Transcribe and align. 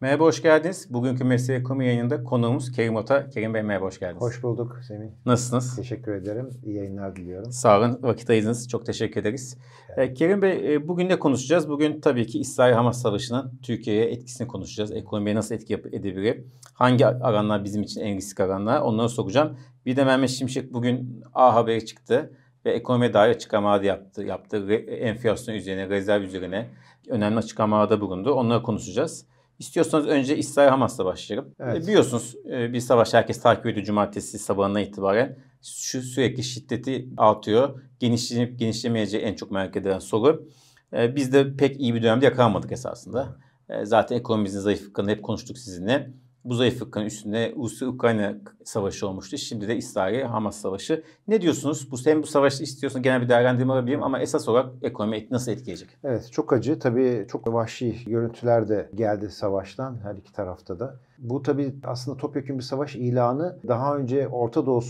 Merhaba, 0.00 0.24
hoş 0.24 0.42
geldiniz. 0.42 0.86
Bugünkü 0.90 1.24
Mesleği 1.24 1.60
Ekonomi 1.60 1.86
yayınında 1.86 2.24
konuğumuz 2.24 2.72
Kerim 2.72 2.96
Ota. 2.96 3.28
Kerim 3.30 3.54
Bey 3.54 3.62
merhaba, 3.62 3.84
hoş 3.86 4.00
geldiniz. 4.00 4.22
Hoş 4.22 4.42
bulduk 4.42 4.78
Semih. 4.88 5.08
Nasılsınız? 5.26 5.76
Teşekkür 5.76 6.14
ederim. 6.14 6.50
İyi 6.64 6.76
yayınlar 6.76 7.16
diliyorum. 7.16 7.52
Sağ 7.52 7.78
olun, 7.78 7.98
vakit 8.02 8.30
ayırdınız. 8.30 8.68
Çok 8.68 8.86
teşekkür 8.86 9.20
ederiz. 9.20 9.58
Evet. 9.96 10.18
Kerim 10.18 10.42
Bey, 10.42 10.74
e, 10.74 10.88
bugün 10.88 11.08
ne 11.08 11.18
konuşacağız? 11.18 11.68
Bugün 11.68 12.00
tabii 12.00 12.26
ki 12.26 12.38
İsrail-Hamas 12.38 13.02
Savaşı'nın 13.02 13.58
Türkiye'ye 13.62 14.04
etkisini 14.10 14.48
konuşacağız. 14.48 14.92
Ekonomiye 14.92 15.34
nasıl 15.36 15.54
etki 15.54 15.74
edebilir? 15.74 16.44
Hangi 16.74 17.06
alanlar 17.06 17.64
bizim 17.64 17.82
için 17.82 18.00
en 18.00 18.16
riskli 18.16 18.42
alanlar? 18.42 18.80
Onları 18.80 19.08
soracağım. 19.08 19.58
Bir 19.86 19.96
de 19.96 20.04
Mehmet 20.04 20.30
Şimşek 20.30 20.72
bugün 20.72 21.22
A 21.34 21.54
Haberi 21.54 21.86
çıktı 21.86 22.32
ve 22.64 22.72
ekonomiye 22.72 23.14
dair 23.14 23.30
açıklamalar 23.30 23.82
yaptı. 23.82 24.22
yaptı. 24.22 24.72
Enflasyon 24.74 25.54
üzerine, 25.54 25.88
rezerv 25.88 26.22
üzerine 26.22 26.66
önemli 27.08 27.38
açıklamalarda 27.38 28.00
bulundu. 28.00 28.32
Onları 28.32 28.62
konuşacağız. 28.62 29.26
İstiyorsanız 29.58 30.06
önce 30.06 30.36
İsrail 30.36 30.68
Hamas'la 30.68 31.04
başlayalım. 31.04 31.54
Evet. 31.60 31.82
Biliyorsunuz 31.82 32.36
e, 32.50 32.72
bir 32.72 32.80
savaş 32.80 33.14
herkes 33.14 33.40
takip 33.40 33.66
ediyor 33.66 33.86
cumartesi 33.86 34.38
sabahından 34.38 34.82
itibaren. 34.82 35.38
Şu 35.62 36.02
sürekli 36.02 36.42
şiddeti 36.42 37.08
artıyor. 37.16 37.82
Genişlenip 38.00 38.58
genişlemeyeceği 38.58 39.22
en 39.22 39.34
çok 39.34 39.50
merak 39.50 39.76
edilen 39.76 39.98
soru. 39.98 40.48
E, 40.92 41.16
biz 41.16 41.32
de 41.32 41.56
pek 41.56 41.80
iyi 41.80 41.94
bir 41.94 42.02
dönemde 42.02 42.24
yakalanmadık 42.24 42.72
esasında. 42.72 43.36
E, 43.68 43.84
zaten 43.84 44.16
ekonomimizin 44.16 44.60
zayıflıklarını 44.60 45.10
hep 45.10 45.22
konuştuk 45.22 45.58
sizinle. 45.58 46.10
Bu 46.48 46.54
zayıflıkların 46.54 47.06
üstünde 47.06 47.54
Rusya-Ukrayna 47.56 48.34
savaşı 48.64 49.08
olmuştu. 49.08 49.38
Şimdi 49.38 49.68
de 49.68 49.76
İsrail-Hamas 49.76 50.56
savaşı. 50.56 51.02
Ne 51.28 51.42
diyorsunuz? 51.42 51.90
Bu 51.90 51.96
hem 52.04 52.22
bu 52.22 52.26
savaşı 52.26 52.62
istiyorsun 52.62 53.02
genel 53.02 53.22
bir 53.22 53.28
değerlendirme 53.28 53.72
alabilirim 53.72 54.02
ama 54.02 54.20
esas 54.20 54.48
olarak 54.48 54.70
ekonomi 54.82 55.26
nasıl 55.30 55.52
etkileyecek? 55.52 55.88
Evet 56.04 56.32
çok 56.32 56.52
acı. 56.52 56.78
Tabii 56.78 57.26
çok 57.30 57.52
vahşi 57.54 58.04
görüntüler 58.06 58.68
de 58.68 58.90
geldi 58.94 59.30
savaştan 59.30 59.98
her 60.02 60.14
iki 60.14 60.32
tarafta 60.32 60.78
da. 60.78 61.00
Bu 61.18 61.42
tabii 61.42 61.74
aslında 61.84 62.16
topyekun 62.16 62.58
bir 62.58 62.62
savaş 62.62 62.96
ilanı 62.96 63.58
daha 63.68 63.96
önce 63.96 64.28
Orta 64.28 64.66
Doğu 64.66 64.82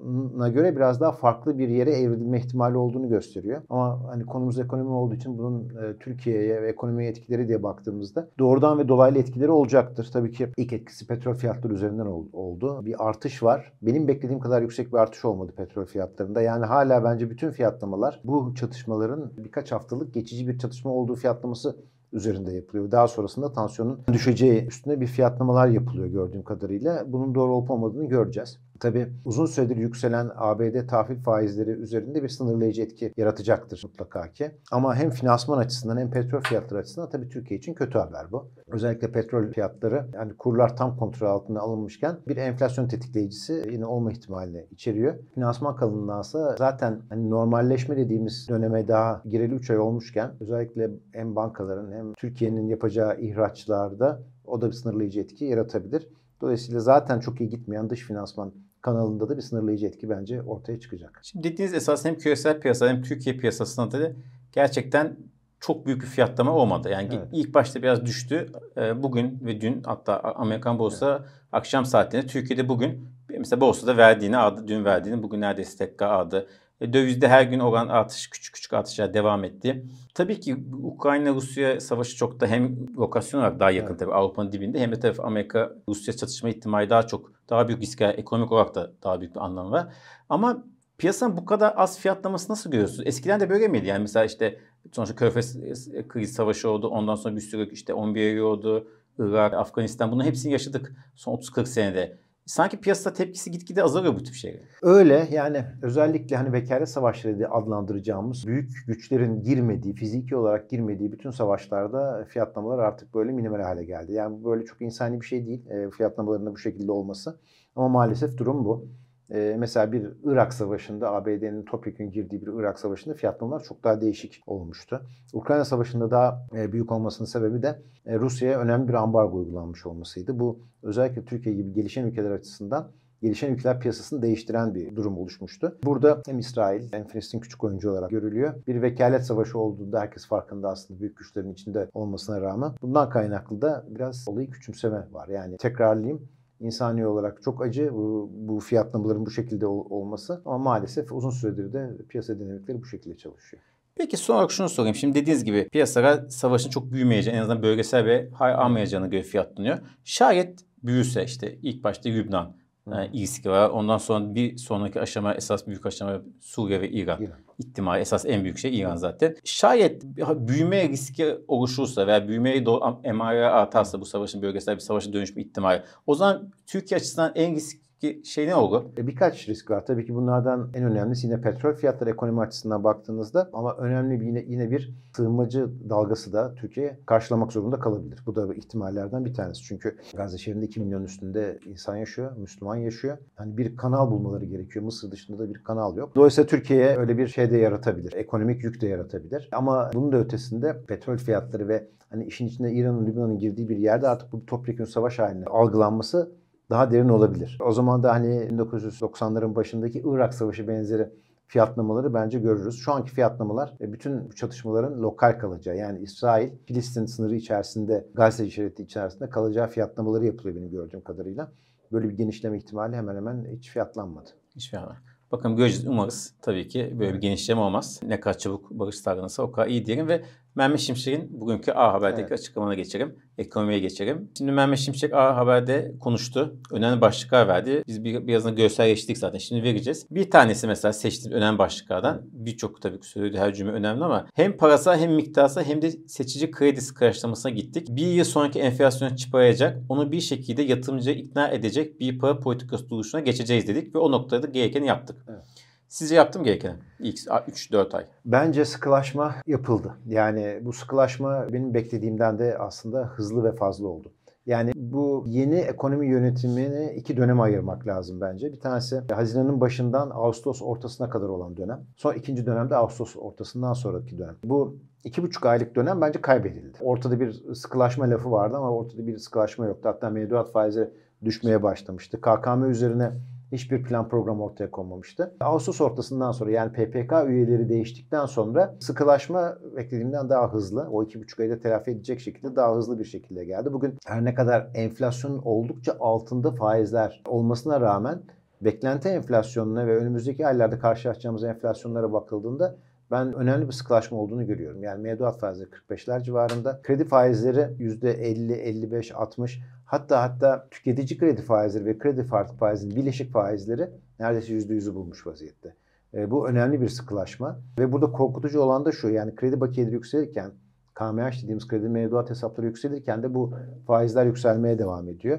sorunlarına 0.00 0.48
göre 0.48 0.76
biraz 0.76 1.00
daha 1.00 1.12
farklı 1.12 1.58
bir 1.58 1.68
yere 1.68 1.90
evrilme 1.90 2.38
ihtimali 2.38 2.76
olduğunu 2.76 3.08
gösteriyor. 3.08 3.62
Ama 3.70 4.00
hani 4.08 4.26
konumuz 4.26 4.58
ekonomi 4.58 4.90
olduğu 4.90 5.14
için 5.14 5.38
bunun 5.38 5.68
e, 5.68 5.98
Türkiye'ye 6.00 6.62
ve 6.62 6.68
ekonomiye 6.68 7.10
etkileri 7.10 7.48
diye 7.48 7.62
baktığımızda 7.62 8.28
doğrudan 8.38 8.78
ve 8.78 8.88
dolaylı 8.88 9.18
etkileri 9.18 9.50
olacaktır. 9.50 10.10
Tabii 10.12 10.32
ki 10.32 10.48
ilk 10.56 10.72
etkisi 10.72 11.06
petrol 11.06 11.34
fiyatları 11.34 11.74
üzerinden 11.74 12.06
oldu. 12.32 12.86
Bir 12.86 13.08
artış 13.08 13.42
var. 13.42 13.72
Benim 13.82 14.08
beklediğim 14.08 14.40
kadar 14.40 14.62
yüksek 14.62 14.92
bir 14.92 14.98
artış 14.98 15.24
olmadı 15.24 15.52
petrol 15.56 15.84
fiyatlarında. 15.84 16.42
Yani 16.42 16.66
hala 16.66 17.04
bence 17.04 17.30
bütün 17.30 17.50
fiyatlamalar 17.50 18.20
bu 18.24 18.54
çatışmaların 18.54 19.32
birkaç 19.36 19.72
haftalık 19.72 20.14
geçici 20.14 20.48
bir 20.48 20.58
çatışma 20.58 20.90
olduğu 20.90 21.14
fiyatlaması 21.14 21.76
üzerinde 22.12 22.52
yapılıyor. 22.52 22.90
Daha 22.90 23.08
sonrasında 23.08 23.52
tansiyonun 23.52 24.00
düşeceği 24.12 24.66
üstüne 24.66 25.00
bir 25.00 25.06
fiyatlamalar 25.06 25.68
yapılıyor 25.68 26.06
gördüğüm 26.06 26.42
kadarıyla. 26.42 27.04
Bunun 27.06 27.34
doğru 27.34 27.52
olup 27.52 27.70
olmadığını 27.70 28.08
göreceğiz. 28.08 28.58
Tabii 28.80 29.08
uzun 29.24 29.46
süredir 29.46 29.76
yükselen 29.76 30.30
ABD 30.36 30.86
tahvil 30.88 31.22
faizleri 31.22 31.70
üzerinde 31.70 32.22
bir 32.22 32.28
sınırlayıcı 32.28 32.82
etki 32.82 33.12
yaratacaktır 33.16 33.80
mutlaka 33.84 34.32
ki. 34.32 34.50
Ama 34.72 34.94
hem 34.94 35.10
finansman 35.10 35.58
açısından 35.58 35.96
hem 35.96 36.10
petrol 36.10 36.40
fiyatları 36.40 36.80
açısından 36.80 37.10
tabii 37.10 37.28
Türkiye 37.28 37.58
için 37.58 37.74
kötü 37.74 37.98
haber 37.98 38.32
bu. 38.32 38.48
Özellikle 38.66 39.12
petrol 39.12 39.52
fiyatları 39.52 40.06
yani 40.14 40.36
kurlar 40.36 40.76
tam 40.76 40.96
kontrol 40.96 41.26
altına 41.26 41.60
alınmışken 41.60 42.16
bir 42.28 42.36
enflasyon 42.36 42.88
tetikleyicisi 42.88 43.64
yine 43.72 43.86
olma 43.86 44.12
ihtimalini 44.12 44.66
içeriyor. 44.70 45.14
Finansman 45.34 45.76
kalınlığındansa 45.76 46.56
zaten 46.58 47.02
hani 47.08 47.30
normalleşme 47.30 47.96
dediğimiz 47.96 48.48
döneme 48.48 48.88
daha 48.88 49.22
gireli 49.24 49.54
3 49.54 49.70
ay 49.70 49.78
olmuşken 49.78 50.30
özellikle 50.40 50.90
hem 51.12 51.36
bankaların 51.36 51.92
hem 51.92 52.12
Türkiye'nin 52.12 52.68
yapacağı 52.68 53.20
ihraçlarda 53.20 54.22
o 54.44 54.60
da 54.60 54.66
bir 54.66 54.72
sınırlayıcı 54.72 55.20
etki 55.20 55.44
yaratabilir. 55.44 56.08
Dolayısıyla 56.40 56.80
zaten 56.80 57.20
çok 57.20 57.40
iyi 57.40 57.50
gitmeyen 57.50 57.90
dış 57.90 58.06
finansman 58.06 58.52
kanalında 58.82 59.28
da 59.28 59.36
bir 59.36 59.42
sınırlayıcı 59.42 59.86
etki 59.86 60.10
bence 60.10 60.42
ortaya 60.42 60.80
çıkacak. 60.80 61.20
Şimdi 61.22 61.52
dediğiniz 61.52 61.74
esas 61.74 62.04
hem 62.04 62.18
küresel 62.18 62.60
piyasa 62.60 62.88
hem 62.88 63.02
Türkiye 63.02 63.36
piyasasında 63.36 64.02
da 64.02 64.12
gerçekten 64.52 65.16
çok 65.60 65.86
büyük 65.86 66.02
bir 66.02 66.06
fiyatlama 66.06 66.52
olmadı. 66.52 66.88
Yani 66.88 67.08
evet. 67.12 67.28
ilk 67.32 67.54
başta 67.54 67.82
biraz 67.82 68.06
düştü. 68.06 68.52
Ee, 68.76 69.02
bugün 69.02 69.38
ve 69.44 69.60
dün 69.60 69.82
hatta 69.82 70.20
Amerikan 70.20 70.78
borsa 70.78 71.16
evet. 71.20 71.30
akşam 71.52 71.84
saatlerinde 71.84 72.26
Türkiye'de 72.26 72.68
bugün 72.68 73.08
mesela 73.38 73.60
borsada 73.60 73.96
verdiğini 73.96 74.36
aldı, 74.36 74.68
dün 74.68 74.84
verdiğini 74.84 75.22
bugün 75.22 75.40
neredeyse 75.40 75.76
tekrar 75.76 76.10
aldı. 76.10 76.46
E, 76.80 76.92
dövizde 76.92 77.28
her 77.28 77.42
gün 77.42 77.58
oran 77.58 77.88
artış 77.88 78.30
küçük 78.30 78.54
küçük 78.54 78.72
artışlar 78.72 79.14
devam 79.14 79.44
etti. 79.44 79.86
Tabii 80.14 80.40
ki 80.40 80.56
Ukrayna-Rusya 80.82 81.80
savaşı 81.80 82.16
çok 82.16 82.40
da 82.40 82.46
hem 82.46 82.86
lokasyon 82.96 83.40
olarak 83.40 83.60
daha 83.60 83.70
yakın 83.70 83.88
evet. 83.90 84.00
tabii 84.00 84.12
Avrupa'nın 84.12 84.52
dibinde 84.52 84.80
hem 84.80 84.92
de 84.92 85.00
tabii 85.00 85.22
Amerika-Rusya 85.22 86.16
çatışma 86.16 86.48
ihtimali 86.48 86.90
daha 86.90 87.06
çok 87.06 87.32
daha 87.50 87.68
büyük 87.68 87.82
riskler 87.82 88.14
ekonomik 88.18 88.52
olarak 88.52 88.74
da 88.74 88.92
daha 89.02 89.20
büyük 89.20 89.34
bir 89.34 89.40
anlamı 89.40 89.70
var. 89.70 89.94
Ama 90.28 90.64
piyasanın 90.98 91.36
bu 91.36 91.44
kadar 91.44 91.72
az 91.76 91.98
fiyatlaması 91.98 92.52
nasıl 92.52 92.70
görüyorsunuz? 92.70 93.06
Eskiden 93.06 93.40
de 93.40 93.50
böyle 93.50 93.68
miydi? 93.68 93.86
Yani 93.86 94.00
mesela 94.00 94.24
işte 94.24 94.60
sonuçta 94.92 95.16
Körfez 95.16 95.60
kriz 96.08 96.32
savaşı 96.32 96.70
oldu. 96.70 96.88
Ondan 96.88 97.14
sonra 97.14 97.36
bir 97.36 97.40
sürü 97.40 97.70
işte 97.72 97.94
11 97.94 98.40
oldu. 98.40 98.88
Irak, 99.18 99.54
Afganistan 99.54 100.12
bunların 100.12 100.28
hepsini 100.28 100.52
yaşadık 100.52 100.92
son 101.14 101.34
30-40 101.34 101.66
senede 101.66 102.18
sanki 102.46 102.80
piyasa 102.80 103.12
tepkisi 103.12 103.50
gitgide 103.50 103.82
azalıyor 103.82 104.14
bu 104.14 104.22
tip 104.22 104.34
şeyler. 104.34 104.62
Öyle 104.82 105.28
yani 105.30 105.64
özellikle 105.82 106.36
hani 106.36 106.52
vekalet 106.52 106.88
savaşları 106.88 107.38
diye 107.38 107.48
adlandıracağımız 107.48 108.46
büyük 108.46 108.70
güçlerin 108.86 109.42
girmediği, 109.42 109.94
fiziki 109.94 110.36
olarak 110.36 110.70
girmediği 110.70 111.12
bütün 111.12 111.30
savaşlarda 111.30 112.24
fiyatlamalar 112.28 112.78
artık 112.78 113.14
böyle 113.14 113.32
minimal 113.32 113.60
hale 113.60 113.84
geldi. 113.84 114.12
Yani 114.12 114.44
böyle 114.44 114.64
çok 114.64 114.82
insani 114.82 115.20
bir 115.20 115.26
şey 115.26 115.46
değil 115.46 115.70
e, 115.70 115.90
fiyatlamaların 115.90 116.54
bu 116.54 116.58
şekilde 116.58 116.92
olması. 116.92 117.40
Ama 117.76 117.88
maalesef 117.88 118.38
durum 118.38 118.64
bu. 118.64 118.88
Ee, 119.34 119.56
mesela 119.58 119.92
bir 119.92 120.08
Irak 120.24 120.54
Savaşı'nda 120.54 121.12
ABD'nin 121.12 121.64
topyekun 121.64 122.10
girdiği 122.10 122.46
bir 122.46 122.60
Irak 122.60 122.78
Savaşı'nda 122.78 123.14
fiyatlamalar 123.14 123.62
çok 123.62 123.84
daha 123.84 124.00
değişik 124.00 124.42
olmuştu. 124.46 125.02
Ukrayna 125.32 125.64
Savaşı'nda 125.64 126.10
daha 126.10 126.46
e, 126.56 126.72
büyük 126.72 126.92
olmasının 126.92 127.26
sebebi 127.26 127.62
de 127.62 127.82
e, 128.06 128.18
Rusya'ya 128.18 128.60
önemli 128.60 128.88
bir 128.88 128.94
ambargo 128.94 129.38
uygulanmış 129.38 129.86
olmasıydı. 129.86 130.38
Bu 130.38 130.60
özellikle 130.82 131.24
Türkiye 131.24 131.54
gibi 131.54 131.72
gelişen 131.72 132.06
ülkeler 132.06 132.30
açısından 132.30 132.90
gelişen 133.22 133.54
ülkeler 133.54 133.80
piyasasını 133.80 134.22
değiştiren 134.22 134.74
bir 134.74 134.96
durum 134.96 135.18
oluşmuştu. 135.18 135.78
Burada 135.84 136.22
hem 136.26 136.38
İsrail 136.38 136.92
hem 136.92 137.06
Filistin 137.06 137.40
küçük 137.40 137.64
oyuncu 137.64 137.90
olarak 137.90 138.10
görülüyor. 138.10 138.54
Bir 138.66 138.82
vekalet 138.82 139.26
savaşı 139.26 139.58
olduğunda 139.58 140.00
herkes 140.00 140.26
farkında 140.26 140.68
aslında 140.68 141.00
büyük 141.00 141.16
güçlerin 141.16 141.52
içinde 141.52 141.88
olmasına 141.94 142.40
rağmen. 142.40 142.72
Bundan 142.82 143.10
kaynaklı 143.10 143.62
da 143.62 143.84
biraz 143.88 144.24
olayı 144.28 144.50
küçümseme 144.50 145.06
var. 145.12 145.28
Yani 145.28 145.56
tekrarlayayım 145.56 146.28
insani 146.60 147.06
olarak 147.06 147.42
çok 147.42 147.62
acı 147.62 147.90
bu, 147.92 148.30
bu 148.32 148.60
fiyatlamaların 148.60 149.26
bu 149.26 149.30
şekilde 149.30 149.66
ol, 149.66 149.86
olması 149.90 150.42
ama 150.44 150.58
maalesef 150.58 151.12
uzun 151.12 151.30
süredir 151.30 151.72
de 151.72 151.96
piyasa 152.08 152.38
dinamikleri 152.38 152.80
bu 152.80 152.86
şekilde 152.86 153.16
çalışıyor. 153.16 153.62
Peki 153.94 154.16
son 154.16 154.34
olarak 154.34 154.50
şunu 154.50 154.68
sorayım. 154.68 154.94
Şimdi 154.94 155.20
dediğiniz 155.20 155.44
gibi 155.44 155.68
piyasada 155.68 156.30
savaşın 156.30 156.70
çok 156.70 156.92
büyümeyeceğini 156.92 157.38
en 157.38 157.42
azından 157.42 157.62
bölgesel 157.62 158.04
ve 158.04 158.30
hay 158.34 158.54
almayacağını 158.54 159.06
göre 159.06 159.22
fiyatlanıyor. 159.22 159.78
Şayet 160.04 160.60
büyürse 160.82 161.24
işte 161.24 161.58
ilk 161.62 161.84
başta 161.84 162.08
Lübnan, 162.08 162.56
yani 162.96 163.10
ilişki 163.12 163.50
var. 163.50 163.70
Ondan 163.70 163.98
sonra 163.98 164.34
bir 164.34 164.56
sonraki 164.56 165.00
aşama 165.00 165.34
esas 165.34 165.66
büyük 165.66 165.86
aşama 165.86 166.20
Suriye 166.40 166.80
ve 166.80 166.90
İran. 166.90 167.22
İran. 167.22 167.38
İhtimali 167.58 168.00
esas 168.00 168.26
en 168.26 168.44
büyük 168.44 168.58
şey 168.58 168.78
İran 168.78 168.96
zaten. 168.96 169.36
Şayet 169.44 170.04
büyüme 170.36 170.88
riski 170.88 171.36
oluşursa 171.48 172.06
veya 172.06 172.28
büyümeye 172.28 172.66
doğru 172.66 173.00
emare 173.04 173.46
artarsa 173.46 174.00
bu 174.00 174.04
savaşın 174.04 174.42
bölgesel 174.42 174.74
bir 174.74 174.80
savaşa 174.80 175.12
dönüşme 175.12 175.42
ihtimali. 175.42 175.82
O 176.06 176.14
zaman 176.14 176.52
Türkiye 176.66 176.96
açısından 176.96 177.32
en 177.34 177.54
risk 177.54 177.89
şey 178.24 178.46
ne 178.46 178.54
oldu? 178.54 178.92
E, 178.98 179.06
birkaç 179.06 179.48
risk 179.48 179.70
var. 179.70 179.86
Tabii 179.86 180.06
ki 180.06 180.14
bunlardan 180.14 180.70
en 180.74 180.84
önemlisi 180.84 181.26
yine 181.26 181.40
petrol 181.40 181.74
fiyatları 181.74 182.10
ekonomi 182.10 182.40
açısından 182.40 182.84
baktığınızda 182.84 183.50
ama 183.52 183.76
önemli 183.76 184.20
bir 184.20 184.26
yine, 184.26 184.44
yine 184.48 184.70
bir 184.70 184.94
sığınmacı 185.16 185.68
dalgası 185.88 186.32
da 186.32 186.54
Türkiye 186.54 187.00
karşılamak 187.06 187.52
zorunda 187.52 187.78
kalabilir. 187.80 188.22
Bu 188.26 188.34
da 188.34 188.54
ihtimallerden 188.54 189.24
bir 189.24 189.34
tanesi. 189.34 189.62
Çünkü 189.62 189.96
Gazze 190.16 190.38
şehrinde 190.38 190.64
2 190.64 190.80
milyon 190.80 191.04
üstünde 191.04 191.58
insan 191.66 191.96
yaşıyor, 191.96 192.36
Müslüman 192.36 192.76
yaşıyor. 192.76 193.18
Hani 193.34 193.58
bir 193.58 193.76
kanal 193.76 194.10
bulmaları 194.10 194.44
gerekiyor. 194.44 194.84
Mısır 194.84 195.10
dışında 195.10 195.38
da 195.38 195.48
bir 195.48 195.64
kanal 195.64 195.96
yok. 195.96 196.14
Dolayısıyla 196.14 196.48
Türkiye'ye 196.48 196.96
öyle 196.96 197.18
bir 197.18 197.28
şey 197.28 197.50
de 197.50 197.56
yaratabilir. 197.56 198.12
Ekonomik 198.12 198.64
yük 198.64 198.80
de 198.80 198.86
yaratabilir. 198.86 199.48
Ama 199.52 199.90
bunun 199.94 200.12
da 200.12 200.16
ötesinde 200.16 200.82
petrol 200.88 201.16
fiyatları 201.16 201.68
ve 201.68 201.88
hani 202.10 202.24
işin 202.24 202.46
içinde 202.46 202.72
İran'ın, 202.72 203.06
Lübnan'ın 203.06 203.38
girdiği 203.38 203.68
bir 203.68 203.76
yerde 203.76 204.08
artık 204.08 204.32
bu 204.32 204.46
topyekun 204.46 204.84
savaş 204.84 205.18
haline 205.18 205.44
algılanması 205.44 206.39
daha 206.70 206.90
derin 206.90 207.08
olabilir. 207.08 207.58
O 207.66 207.72
zaman 207.72 208.02
da 208.02 208.12
hani 208.12 208.28
1990'ların 208.28 209.54
başındaki 209.54 210.02
Irak 210.04 210.34
Savaşı 210.34 210.68
benzeri 210.68 211.08
fiyatlamaları 211.46 212.14
bence 212.14 212.38
görürüz. 212.38 212.78
Şu 212.78 212.92
anki 212.92 213.10
fiyatlamalar 213.10 213.74
e, 213.80 213.92
bütün 213.92 214.30
çatışmaların 214.30 215.02
lokal 215.02 215.38
kalacağı 215.38 215.76
yani 215.76 216.00
İsrail, 216.00 216.50
Filistin 216.66 217.06
sınırı 217.06 217.36
içerisinde, 217.36 218.06
Gazze 218.14 218.50
şeridi 218.50 218.82
içerisinde 218.82 219.30
kalacağı 219.30 219.68
fiyatlamaları 219.68 220.26
yapılıyor 220.26 220.56
benim 220.56 220.70
gördüğüm 220.70 221.00
kadarıyla. 221.00 221.52
Böyle 221.92 222.08
bir 222.08 222.14
genişleme 222.14 222.58
ihtimali 222.58 222.96
hemen 222.96 223.16
hemen 223.16 223.46
hiç 223.52 223.70
fiyatlanmadı. 223.70 224.30
Hiç 224.56 224.70
fiyatlanmadı. 224.70 225.00
Bakın 225.32 225.56
göreceğiz 225.56 225.86
umarız 225.86 226.34
tabii 226.42 226.68
ki 226.68 226.96
böyle 226.98 227.14
bir 227.14 227.20
genişleme 227.20 227.60
olmaz. 227.60 228.00
Ne 228.02 228.20
kadar 228.20 228.38
çabuk 228.38 228.70
barış 228.70 228.96
sağlanırsa 228.96 229.42
o 229.42 229.52
kadar 229.52 229.68
iyi 229.68 229.86
diyelim 229.86 230.08
ve 230.08 230.22
Mehmet 230.54 230.80
Şimşek'in 230.80 231.40
bugünkü 231.40 231.72
A 231.72 231.92
Haber'deki 231.92 232.20
evet. 232.22 232.32
açıklamana 232.32 232.74
geçelim. 232.74 233.16
Ekonomiye 233.38 233.78
geçelim. 233.78 234.30
Şimdi 234.38 234.52
Mehmet 234.52 234.78
Şimşek 234.78 235.14
A 235.14 235.36
Haber'de 235.36 235.94
konuştu. 236.00 236.60
Önemli 236.72 237.00
başlıklar 237.00 237.48
verdi. 237.48 237.84
Biz 237.88 238.04
bir, 238.04 238.26
birazdan 238.26 238.56
görsel 238.56 238.88
geçtik 238.88 239.18
zaten. 239.18 239.38
Şimdi 239.38 239.62
vereceğiz. 239.62 240.06
Bir 240.10 240.30
tanesi 240.30 240.66
mesela 240.66 240.92
seçtiğim 240.92 241.36
önemli 241.36 241.58
başlıklardan. 241.58 242.22
Birçok 242.32 242.82
tabii 242.82 243.00
ki 243.00 243.06
söylediği 243.06 243.40
her 243.42 243.54
cümle 243.54 243.72
önemli 243.72 244.04
ama 244.04 244.26
hem 244.34 244.56
parasal 244.56 244.98
hem 244.98 245.12
miktarsal 245.12 245.64
hem 245.64 245.82
de 245.82 245.90
seçici 245.90 246.50
kredisi 246.50 246.94
karşılamasına 246.94 247.52
gittik. 247.52 247.88
Bir 247.90 248.06
yıl 248.06 248.24
sonraki 248.24 248.60
enflasyona 248.60 249.16
çıparacak, 249.16 249.78
onu 249.88 250.12
bir 250.12 250.20
şekilde 250.20 250.62
yatırımcıya 250.62 251.16
ikna 251.16 251.48
edecek 251.48 252.00
bir 252.00 252.18
para 252.18 252.40
politikası 252.40 252.90
duruşuna 252.90 253.20
geçeceğiz 253.20 253.68
dedik 253.68 253.94
ve 253.94 253.98
o 253.98 254.12
noktada 254.12 254.46
gerekeni 254.46 254.86
yaptık. 254.86 255.26
Evet. 255.28 255.44
Sizce 255.90 256.14
yaptım 256.14 256.44
gerekeni 256.44 256.74
ilk 256.98 257.18
3-4 257.18 257.96
ay? 257.96 258.06
Bence 258.24 258.64
sıkılaşma 258.64 259.34
yapıldı. 259.46 259.94
Yani 260.06 260.58
bu 260.62 260.72
sıkılaşma 260.72 261.52
benim 261.52 261.74
beklediğimden 261.74 262.38
de 262.38 262.58
aslında 262.58 263.04
hızlı 263.04 263.44
ve 263.44 263.52
fazla 263.52 263.88
oldu. 263.88 264.12
Yani 264.46 264.72
bu 264.76 265.24
yeni 265.26 265.54
ekonomi 265.54 266.06
yönetimini 266.06 266.92
iki 266.96 267.16
döneme 267.16 267.42
ayırmak 267.42 267.86
lazım 267.86 268.20
bence. 268.20 268.52
Bir 268.52 268.60
tanesi 268.60 269.02
Haziran'ın 269.12 269.60
başından 269.60 270.10
Ağustos 270.10 270.62
ortasına 270.62 271.10
kadar 271.10 271.28
olan 271.28 271.56
dönem. 271.56 271.80
Sonra 271.96 272.14
ikinci 272.14 272.46
dönemde 272.46 272.76
Ağustos 272.76 273.16
ortasından 273.16 273.72
sonraki 273.72 274.18
dönem. 274.18 274.36
Bu 274.44 274.78
iki 275.04 275.22
buçuk 275.22 275.46
aylık 275.46 275.76
dönem 275.76 276.00
bence 276.00 276.20
kaybedildi. 276.20 276.78
Ortada 276.80 277.20
bir 277.20 277.54
sıkılaşma 277.54 278.10
lafı 278.10 278.30
vardı 278.30 278.56
ama 278.56 278.70
ortada 278.70 279.06
bir 279.06 279.18
sıkılaşma 279.18 279.66
yoktu. 279.66 279.88
Hatta 279.88 280.10
mevduat 280.10 280.52
faizi 280.52 280.90
düşmeye 281.24 281.62
başlamıştı. 281.62 282.20
KKM 282.20 282.64
üzerine 282.70 283.12
hiçbir 283.52 283.82
plan 283.82 284.08
program 284.08 284.40
ortaya 284.40 284.70
konmamıştı. 284.70 285.34
Ağustos 285.40 285.80
ortasından 285.80 286.32
sonra 286.32 286.50
yani 286.50 286.72
PPK 286.72 287.12
üyeleri 287.26 287.68
değiştikten 287.68 288.26
sonra 288.26 288.76
sıkılaşma 288.80 289.58
beklediğimden 289.76 290.28
daha 290.28 290.52
hızlı. 290.52 290.88
O 290.90 291.04
iki 291.04 291.20
buçuk 291.20 291.40
ayda 291.40 291.60
telafi 291.60 291.90
edecek 291.90 292.20
şekilde 292.20 292.56
daha 292.56 292.76
hızlı 292.76 292.98
bir 292.98 293.04
şekilde 293.04 293.44
geldi. 293.44 293.72
Bugün 293.72 293.98
her 294.06 294.24
ne 294.24 294.34
kadar 294.34 294.70
enflasyonun 294.74 295.42
oldukça 295.44 295.96
altında 296.00 296.52
faizler 296.52 297.22
olmasına 297.26 297.80
rağmen 297.80 298.22
beklenti 298.60 299.08
enflasyonuna 299.08 299.86
ve 299.86 299.96
önümüzdeki 299.96 300.46
aylarda 300.46 300.78
karşılaşacağımız 300.78 301.44
enflasyonlara 301.44 302.12
bakıldığında 302.12 302.76
ben 303.10 303.32
önemli 303.32 303.66
bir 303.66 303.72
sıkılaşma 303.72 304.18
olduğunu 304.18 304.46
görüyorum. 304.46 304.82
Yani 304.82 305.02
mevduat 305.02 305.40
faizleri 305.40 305.68
45'ler 305.68 306.24
civarında. 306.24 306.80
Kredi 306.82 307.04
faizleri 307.04 307.60
%50, 307.60 308.52
55, 308.52 309.14
60 309.14 309.60
hatta 309.90 310.22
hatta 310.22 310.68
tüketici 310.70 311.18
kredi 311.18 311.42
faizleri 311.42 311.86
ve 311.86 311.98
kredi 311.98 312.22
fark 312.22 312.58
faizinin 312.58 312.96
bileşik 312.96 313.32
faizleri 313.32 313.90
neredeyse 314.20 314.52
%100'ü 314.52 314.94
bulmuş 314.94 315.26
vaziyette. 315.26 315.74
E, 316.14 316.30
bu 316.30 316.48
önemli 316.48 316.80
bir 316.80 316.88
sıkılaşma. 316.88 317.60
Ve 317.78 317.92
burada 317.92 318.12
korkutucu 318.12 318.60
olan 318.60 318.84
da 318.84 318.92
şu 318.92 319.08
yani 319.08 319.34
kredi 319.34 319.60
bakiyeleri 319.60 319.94
yükselirken 319.94 320.50
KMH 320.94 321.42
dediğimiz 321.42 321.68
kredi 321.68 321.88
mevduat 321.88 322.30
hesapları 322.30 322.66
yükselirken 322.66 323.22
de 323.22 323.34
bu 323.34 323.54
faizler 323.86 324.26
yükselmeye 324.26 324.78
devam 324.78 325.08
ediyor. 325.08 325.38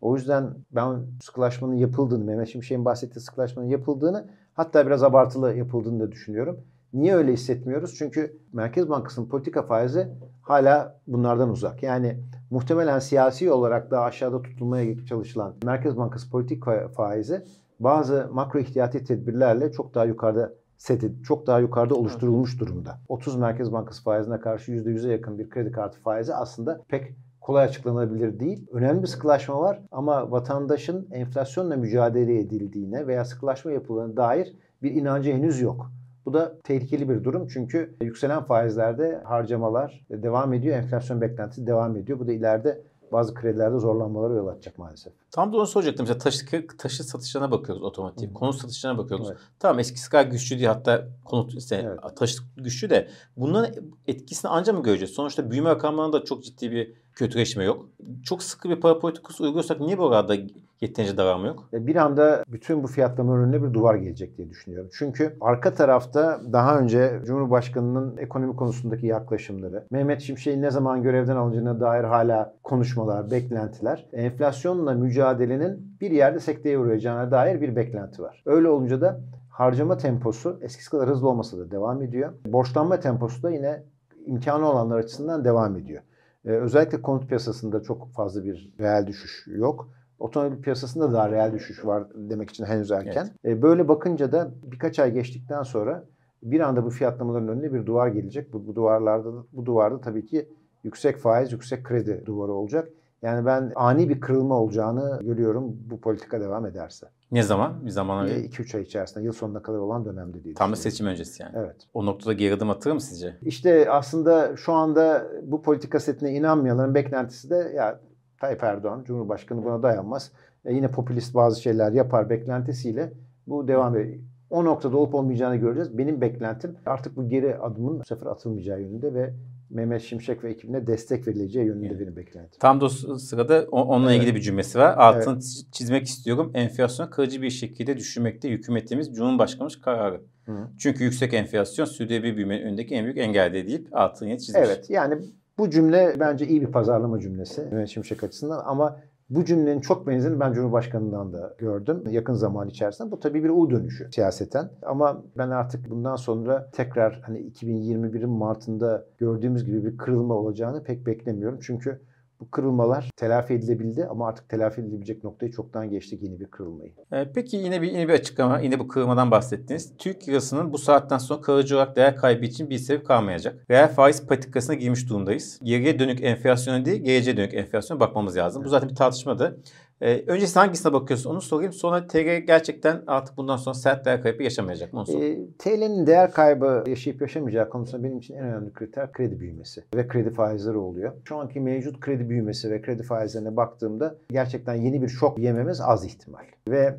O 0.00 0.16
yüzden 0.16 0.54
ben 0.70 1.06
sıkılaşmanın 1.22 1.74
yapıldığını, 1.74 2.24
Mehmet 2.24 2.48
Şimşek'in 2.48 2.84
bahsettiği 2.84 3.22
sıkılaşmanın 3.22 3.66
yapıldığını 3.66 4.26
hatta 4.54 4.86
biraz 4.86 5.02
abartılı 5.02 5.54
yapıldığını 5.54 6.00
da 6.00 6.12
düşünüyorum. 6.12 6.60
Niye 6.92 7.14
öyle 7.14 7.32
hissetmiyoruz? 7.32 7.94
Çünkü 7.98 8.36
Merkez 8.52 8.88
Bankası'nın 8.88 9.28
politika 9.28 9.62
faizi 9.62 10.08
hala 10.42 11.00
bunlardan 11.06 11.50
uzak. 11.50 11.82
Yani 11.82 12.20
muhtemelen 12.52 12.98
siyasi 12.98 13.52
olarak 13.52 13.90
daha 13.90 14.04
aşağıda 14.04 14.42
tutulmaya 14.42 15.06
çalışılan 15.06 15.54
Merkez 15.64 15.96
Bankası 15.96 16.30
politik 16.30 16.64
faizi 16.96 17.44
bazı 17.80 18.28
makro 18.32 18.58
ihtiyati 18.58 19.04
tedbirlerle 19.04 19.72
çok 19.72 19.94
daha 19.94 20.04
yukarıda 20.04 20.52
seti 20.78 21.12
çok 21.22 21.46
daha 21.46 21.58
yukarıda 21.58 21.94
oluşturulmuş 21.94 22.60
durumda. 22.60 22.98
30 23.08 23.36
Merkez 23.36 23.72
Bankası 23.72 24.02
faizine 24.02 24.40
karşı 24.40 24.72
%100'e 24.72 25.12
yakın 25.12 25.38
bir 25.38 25.50
kredi 25.50 25.72
kartı 25.72 26.00
faizi 26.00 26.34
aslında 26.34 26.80
pek 26.88 27.14
kolay 27.40 27.64
açıklanabilir 27.64 28.40
değil. 28.40 28.66
Önemli 28.72 29.02
bir 29.02 29.06
sıkılaşma 29.06 29.60
var 29.60 29.80
ama 29.92 30.30
vatandaşın 30.30 31.08
enflasyonla 31.12 31.76
mücadele 31.76 32.40
edildiğine 32.40 33.06
veya 33.06 33.24
sıkılaşma 33.24 33.72
yapıldığına 33.72 34.16
dair 34.16 34.52
bir 34.82 34.90
inancı 34.90 35.32
henüz 35.32 35.60
yok. 35.60 35.90
Bu 36.26 36.32
da 36.32 36.58
tehlikeli 36.64 37.08
bir 37.08 37.24
durum 37.24 37.48
çünkü 37.48 37.96
yükselen 38.02 38.44
faizlerde 38.44 39.22
harcamalar 39.24 40.06
devam 40.10 40.52
ediyor, 40.52 40.76
enflasyon 40.76 41.20
beklentisi 41.20 41.66
devam 41.66 41.96
ediyor. 41.96 42.18
Bu 42.18 42.26
da 42.26 42.32
ileride 42.32 42.82
bazı 43.12 43.34
kredilerde 43.34 43.78
zorlanmalara 43.78 44.34
yol 44.34 44.46
açacak 44.46 44.78
maalesef. 44.78 45.12
Tam 45.30 45.52
da 45.52 45.56
onu 45.56 45.66
soracaktım. 45.66 46.06
Mesela 46.08 46.18
taşı, 46.18 46.66
taşı 46.78 47.04
satışlarına 47.04 47.50
bakıyoruz 47.50 47.82
otomotiv. 47.82 48.30
Hı. 48.30 48.34
Konut 48.34 48.54
satışlarına 48.54 48.98
bakıyoruz. 48.98 49.28
Evet. 49.30 49.38
Tamam 49.58 49.78
eskisi 49.78 50.10
kadar 50.10 50.26
güçlü 50.26 50.56
değil. 50.56 50.68
Hatta 50.68 51.08
konut 51.24 51.54
işte 51.54 51.76
evet. 51.86 52.16
taşı 52.16 52.42
güçlü 52.56 52.90
de 52.90 53.08
bunların 53.36 53.84
etkisini 54.06 54.50
ancak 54.50 54.74
mı 54.74 54.82
göreceğiz? 54.82 55.14
Sonuçta 55.14 55.50
büyüme 55.50 55.70
rakamlarında 55.70 56.20
da 56.20 56.24
çok 56.24 56.44
ciddi 56.44 56.70
bir 56.70 57.01
kötüleşme 57.14 57.64
yok. 57.64 57.86
Çok 58.24 58.42
sıkı 58.42 58.70
bir 58.70 58.80
para 58.80 58.98
politikası 58.98 59.44
uyguluyorsak 59.44 59.80
niye 59.80 59.98
bu 59.98 60.06
arada 60.06 60.36
yeterince 60.80 61.16
devamı 61.16 61.46
yok? 61.46 61.68
Bir 61.72 61.96
anda 61.96 62.44
bütün 62.48 62.82
bu 62.82 62.86
fiyatlama 62.86 63.38
önüne 63.38 63.62
bir 63.62 63.74
duvar 63.74 63.94
gelecek 63.94 64.38
diye 64.38 64.50
düşünüyorum. 64.50 64.90
Çünkü 64.92 65.36
arka 65.40 65.74
tarafta 65.74 66.40
daha 66.52 66.78
önce 66.78 67.20
Cumhurbaşkanı'nın 67.26 68.16
ekonomi 68.16 68.56
konusundaki 68.56 69.06
yaklaşımları, 69.06 69.84
Mehmet 69.90 70.20
Şimşek'in 70.20 70.62
ne 70.62 70.70
zaman 70.70 71.02
görevden 71.02 71.36
alınacağına 71.36 71.80
dair 71.80 72.04
hala 72.04 72.54
konuşmalar, 72.62 73.30
beklentiler, 73.30 74.06
enflasyonla 74.12 74.94
mücadelenin 74.94 75.96
bir 76.00 76.10
yerde 76.10 76.40
sekteye 76.40 76.78
uğrayacağına 76.78 77.30
dair 77.30 77.60
bir 77.60 77.76
beklenti 77.76 78.22
var. 78.22 78.42
Öyle 78.46 78.68
olunca 78.68 79.00
da 79.00 79.20
harcama 79.50 79.96
temposu 79.96 80.58
eskisi 80.62 80.90
kadar 80.90 81.08
hızlı 81.08 81.28
olmasa 81.28 81.58
da 81.58 81.70
devam 81.70 82.02
ediyor. 82.02 82.32
Borçlanma 82.46 83.00
temposu 83.00 83.42
da 83.42 83.50
yine 83.50 83.82
imkanı 84.26 84.70
olanlar 84.70 84.98
açısından 84.98 85.44
devam 85.44 85.76
ediyor. 85.76 86.02
Ee, 86.44 86.50
özellikle 86.50 87.02
konut 87.02 87.28
piyasasında 87.28 87.82
çok 87.82 88.12
fazla 88.12 88.44
bir 88.44 88.72
reel 88.80 89.06
düşüş 89.06 89.46
yok. 89.46 89.88
Otomobil 90.18 90.62
piyasasında 90.62 91.12
da 91.12 91.30
reel 91.30 91.52
düşüş 91.52 91.84
var 91.84 92.04
demek 92.14 92.50
için 92.50 92.64
henüz 92.64 92.90
erken. 92.90 93.30
Evet. 93.44 93.56
Ee, 93.58 93.62
böyle 93.62 93.88
bakınca 93.88 94.32
da 94.32 94.50
birkaç 94.62 94.98
ay 94.98 95.12
geçtikten 95.12 95.62
sonra 95.62 96.04
bir 96.42 96.60
anda 96.60 96.84
bu 96.84 96.90
fiyatlamaların 96.90 97.48
önüne 97.48 97.72
bir 97.72 97.86
duvar 97.86 98.08
gelecek. 98.08 98.52
Bu, 98.52 98.66
bu 98.66 98.74
duvarlarda 98.74 99.32
bu 99.52 99.66
duvarda 99.66 100.00
tabii 100.00 100.26
ki 100.26 100.48
yüksek 100.84 101.16
faiz, 101.16 101.52
yüksek 101.52 101.84
kredi 101.84 102.22
duvarı 102.26 102.52
olacak. 102.52 102.88
Yani 103.22 103.46
ben 103.46 103.72
ani 103.74 104.08
bir 104.08 104.20
kırılma 104.20 104.54
olacağını 104.54 105.18
görüyorum 105.22 105.76
bu 105.90 106.00
politika 106.00 106.40
devam 106.40 106.66
ederse. 106.66 107.06
Ne 107.32 107.42
zaman? 107.42 107.86
Bir 107.86 107.90
zaman 107.90 108.24
öyle? 108.24 108.46
2-3 108.46 108.76
ay 108.76 108.82
içerisinde. 108.82 109.24
Yıl 109.24 109.32
sonuna 109.32 109.62
kadar 109.62 109.78
olan 109.78 110.04
dönemde 110.04 110.44
değil. 110.44 110.56
Tam 110.56 110.72
da 110.72 110.76
seçim 110.76 111.06
öncesi 111.06 111.42
yani. 111.42 111.52
Evet. 111.56 111.76
O 111.94 112.06
noktada 112.06 112.32
geri 112.32 112.54
adım 112.54 112.70
atır 112.70 112.92
mı 112.92 113.00
sizce? 113.00 113.36
İşte 113.42 113.90
aslında 113.90 114.56
şu 114.56 114.72
anda 114.72 115.26
bu 115.42 115.62
politika 115.62 116.00
setine 116.00 116.32
inanmayanların 116.32 116.94
beklentisi 116.94 117.50
de 117.50 117.72
ya 117.76 118.00
Tayyip 118.40 118.62
Erdoğan, 118.62 119.04
Cumhurbaşkanı 119.04 119.64
buna 119.64 119.82
dayanmaz. 119.82 120.32
E 120.64 120.74
yine 120.74 120.90
popülist 120.90 121.34
bazı 121.34 121.62
şeyler 121.62 121.92
yapar 121.92 122.30
beklentisiyle 122.30 123.12
bu 123.46 123.68
devam 123.68 123.96
ediyor. 123.96 124.18
O 124.50 124.64
noktada 124.64 124.96
olup 124.96 125.14
olmayacağını 125.14 125.56
göreceğiz. 125.56 125.98
Benim 125.98 126.20
beklentim 126.20 126.76
artık 126.86 127.16
bu 127.16 127.28
geri 127.28 127.58
adımın 127.58 128.00
bu 128.00 128.04
sefer 128.04 128.26
atılmayacağı 128.26 128.80
yönünde 128.80 129.14
ve 129.14 129.34
Mehmet 129.72 130.02
Şimşek 130.02 130.44
ve 130.44 130.50
ekibine 130.50 130.86
destek 130.86 131.28
verileceği 131.28 131.66
yönünde 131.66 131.86
yani. 131.86 132.00
benim 132.00 132.16
beklentim. 132.16 132.58
Tam 132.60 132.80
da 132.80 132.88
sırada 133.18 133.66
onunla 133.70 134.12
evet. 134.12 134.22
ilgili 134.22 134.36
bir 134.36 134.40
cümlesi 134.40 134.78
var. 134.78 134.94
Altını 134.96 135.34
evet. 135.34 135.64
çizmek 135.72 136.06
istiyorum. 136.06 136.50
Enflasyon 136.54 137.10
kalıcı 137.10 137.42
bir 137.42 137.50
şekilde 137.50 137.96
düşürmekte 137.96 138.50
hükümetimiz 138.50 139.14
Cumhurbaşkanımız 139.14 139.80
kararı. 139.80 140.20
Hı. 140.46 140.52
Çünkü 140.78 141.04
yüksek 141.04 141.34
enflasyon 141.34 141.84
sürdürülebilir 141.84 142.36
büyümenin 142.36 142.62
önündeki 142.62 142.94
en 142.94 143.04
büyük 143.04 143.18
engel 143.18 143.52
deyip 143.52 143.88
altını 143.92 144.38
çizmiş. 144.38 144.62
Evet 144.66 144.90
yani 144.90 145.14
bu 145.58 145.70
cümle 145.70 146.16
bence 146.20 146.46
iyi 146.46 146.60
bir 146.60 146.72
pazarlama 146.72 147.20
cümlesi 147.20 147.60
Mehmet 147.60 147.88
Şimşek 147.88 148.24
açısından 148.24 148.62
ama 148.64 149.00
bu 149.34 149.44
cümlenin 149.44 149.80
çok 149.80 150.06
benzerini 150.06 150.40
ben 150.40 150.52
Cumhurbaşkanı'ndan 150.52 151.32
da 151.32 151.54
gördüm 151.58 152.04
yakın 152.10 152.34
zaman 152.34 152.68
içerisinde. 152.68 153.10
Bu 153.10 153.20
tabii 153.20 153.44
bir 153.44 153.50
U 153.50 153.70
dönüşü 153.70 154.08
siyaseten. 154.14 154.70
Ama 154.82 155.22
ben 155.38 155.50
artık 155.50 155.90
bundan 155.90 156.16
sonra 156.16 156.70
tekrar 156.72 157.20
hani 157.26 157.38
2021'in 157.38 158.30
Mart'ında 158.30 159.04
gördüğümüz 159.18 159.64
gibi 159.64 159.84
bir 159.84 159.96
kırılma 159.96 160.34
olacağını 160.34 160.84
pek 160.84 161.06
beklemiyorum. 161.06 161.58
Çünkü 161.62 162.00
bu 162.42 162.50
kırılmalar 162.50 163.10
telafi 163.16 163.54
edilebildi 163.54 164.06
ama 164.10 164.28
artık 164.28 164.48
telafi 164.48 164.80
edilebilecek 164.80 165.24
noktayı 165.24 165.52
çoktan 165.52 165.90
geçtik 165.90 166.22
yeni 166.22 166.40
bir 166.40 166.46
kırılmayı. 166.46 166.92
Ee, 167.12 167.32
peki 167.34 167.56
yine 167.56 167.82
bir 167.82 167.88
yine 167.92 168.08
bir 168.08 168.12
açıklama, 168.12 168.60
yine 168.60 168.78
bu 168.78 168.88
kırılmadan 168.88 169.30
bahsettiniz. 169.30 169.92
Türk 169.98 170.28
lirasının 170.28 170.72
bu 170.72 170.78
saatten 170.78 171.18
sonra 171.18 171.40
kalıcı 171.40 171.76
olarak 171.76 171.96
değer 171.96 172.16
kaybı 172.16 172.44
için 172.44 172.70
bir 172.70 172.78
sebep 172.78 173.06
kalmayacak. 173.06 173.70
Reel 173.70 173.88
faiz 173.88 174.26
patikasına 174.26 174.74
girmiş 174.74 175.08
durumdayız. 175.08 175.60
Geriye 175.62 175.98
dönük 175.98 176.24
enflasyona 176.24 176.84
değil, 176.84 177.02
geleceğe 177.02 177.36
dönük 177.36 177.54
enflasyona 177.54 178.00
bakmamız 178.00 178.36
lazım. 178.36 178.62
Evet. 178.62 178.66
Bu 178.66 178.70
zaten 178.70 178.88
bir 178.88 178.94
tartışmadı. 178.94 179.60
Ee, 180.02 180.24
öncesi 180.26 180.58
hangisine 180.58 180.92
bakıyorsun 180.92 181.30
onu 181.30 181.40
sorayım. 181.40 181.72
Sonra 181.72 182.06
TL 182.06 182.46
gerçekten 182.46 183.02
artık 183.06 183.36
bundan 183.36 183.56
sonra 183.56 183.74
sert 183.74 184.04
değer 184.04 184.22
kaybı 184.22 184.42
yaşamayacak 184.42 184.92
mı? 184.92 185.04
E, 185.08 185.48
TL'nin 185.58 186.06
değer 186.06 186.32
kaybı 186.32 186.84
yaşayıp 186.86 187.20
yaşamayacağı 187.20 187.68
konusunda 187.68 188.04
benim 188.04 188.18
için 188.18 188.34
en 188.34 188.44
önemli 188.44 188.72
kriter 188.72 189.12
kredi 189.12 189.40
büyümesi 189.40 189.84
ve 189.94 190.08
kredi 190.08 190.30
faizleri 190.30 190.76
oluyor. 190.76 191.12
Şu 191.24 191.36
anki 191.36 191.60
mevcut 191.60 192.00
kredi 192.00 192.28
büyümesi 192.28 192.70
ve 192.70 192.82
kredi 192.82 193.02
faizlerine 193.02 193.56
baktığımda 193.56 194.16
gerçekten 194.28 194.74
yeni 194.74 195.02
bir 195.02 195.08
şok 195.08 195.38
yememiz 195.38 195.80
az 195.80 196.04
ihtimal. 196.04 196.44
Ve 196.68 196.96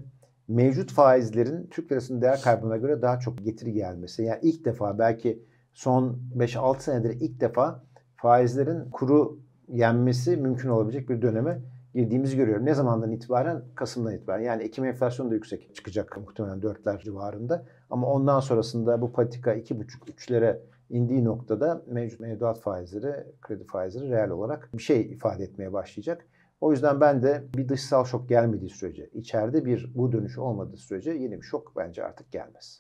mevcut 0.47 0.91
faizlerin 0.91 1.67
Türk 1.71 1.91
lirasının 1.91 2.21
değer 2.21 2.41
kaybına 2.41 2.77
göre 2.77 3.01
daha 3.01 3.19
çok 3.19 3.37
getiri 3.37 3.73
gelmesi. 3.73 4.23
Yani 4.23 4.39
ilk 4.41 4.65
defa 4.65 4.99
belki 4.99 5.43
son 5.73 6.19
5-6 6.37 6.79
senedir 6.79 7.17
ilk 7.21 7.41
defa 7.41 7.83
faizlerin 8.15 8.89
kuru 8.91 9.39
yenmesi 9.67 10.37
mümkün 10.37 10.69
olabilecek 10.69 11.09
bir 11.09 11.21
döneme 11.21 11.59
girdiğimizi 11.93 12.37
görüyorum. 12.37 12.65
Ne 12.65 12.73
zamandan 12.73 13.11
itibaren? 13.11 13.63
Kasım'dan 13.75 14.15
itibaren. 14.15 14.43
Yani 14.43 14.63
Ekim 14.63 14.85
enflasyonu 14.85 15.31
da 15.31 15.35
yüksek 15.35 15.75
çıkacak 15.75 16.17
muhtemelen 16.17 16.59
4'ler 16.59 17.03
civarında. 17.03 17.65
Ama 17.89 18.07
ondan 18.07 18.39
sonrasında 18.39 19.01
bu 19.01 19.13
patika 19.13 19.55
2,5-3'lere 19.55 20.59
indiği 20.89 21.25
noktada 21.25 21.83
mevcut 21.87 22.19
mevduat 22.19 22.61
faizleri, 22.61 23.13
kredi 23.41 23.63
faizleri 23.63 24.09
reel 24.09 24.29
olarak 24.29 24.69
bir 24.73 24.83
şey 24.83 25.01
ifade 25.01 25.43
etmeye 25.43 25.73
başlayacak. 25.73 26.25
O 26.61 26.71
yüzden 26.71 27.01
ben 27.01 27.23
de 27.23 27.43
bir 27.55 27.69
dışsal 27.69 28.05
şok 28.05 28.29
gelmediği 28.29 28.69
sürece, 28.69 29.09
içeride 29.13 29.65
bir 29.65 29.91
bu 29.95 30.11
dönüş 30.11 30.37
olmadığı 30.37 30.77
sürece 30.77 31.11
yeni 31.11 31.37
bir 31.37 31.45
şok 31.45 31.73
bence 31.75 32.03
artık 32.03 32.31
gelmez. 32.31 32.79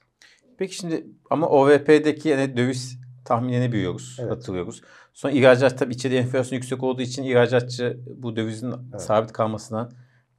Peki 0.57 0.75
şimdi 0.75 1.07
ama 1.29 1.49
OVP'deki 1.49 2.29
yani 2.29 2.57
döviz 2.57 2.99
tahminini 3.25 3.71
biliyoruz, 3.71 4.17
evet. 4.19 4.31
hatırlıyoruz. 4.31 4.81
Sonra 5.13 5.33
ihracat 5.33 5.79
tabii 5.79 5.93
içeride 5.93 6.17
enflasyon 6.17 6.55
yüksek 6.55 6.83
olduğu 6.83 7.01
için 7.01 7.23
ihracatçı 7.23 7.99
bu 8.17 8.35
dövizin 8.35 8.73
evet. 8.91 9.01
sabit 9.01 9.31
kalmasına 9.31 9.89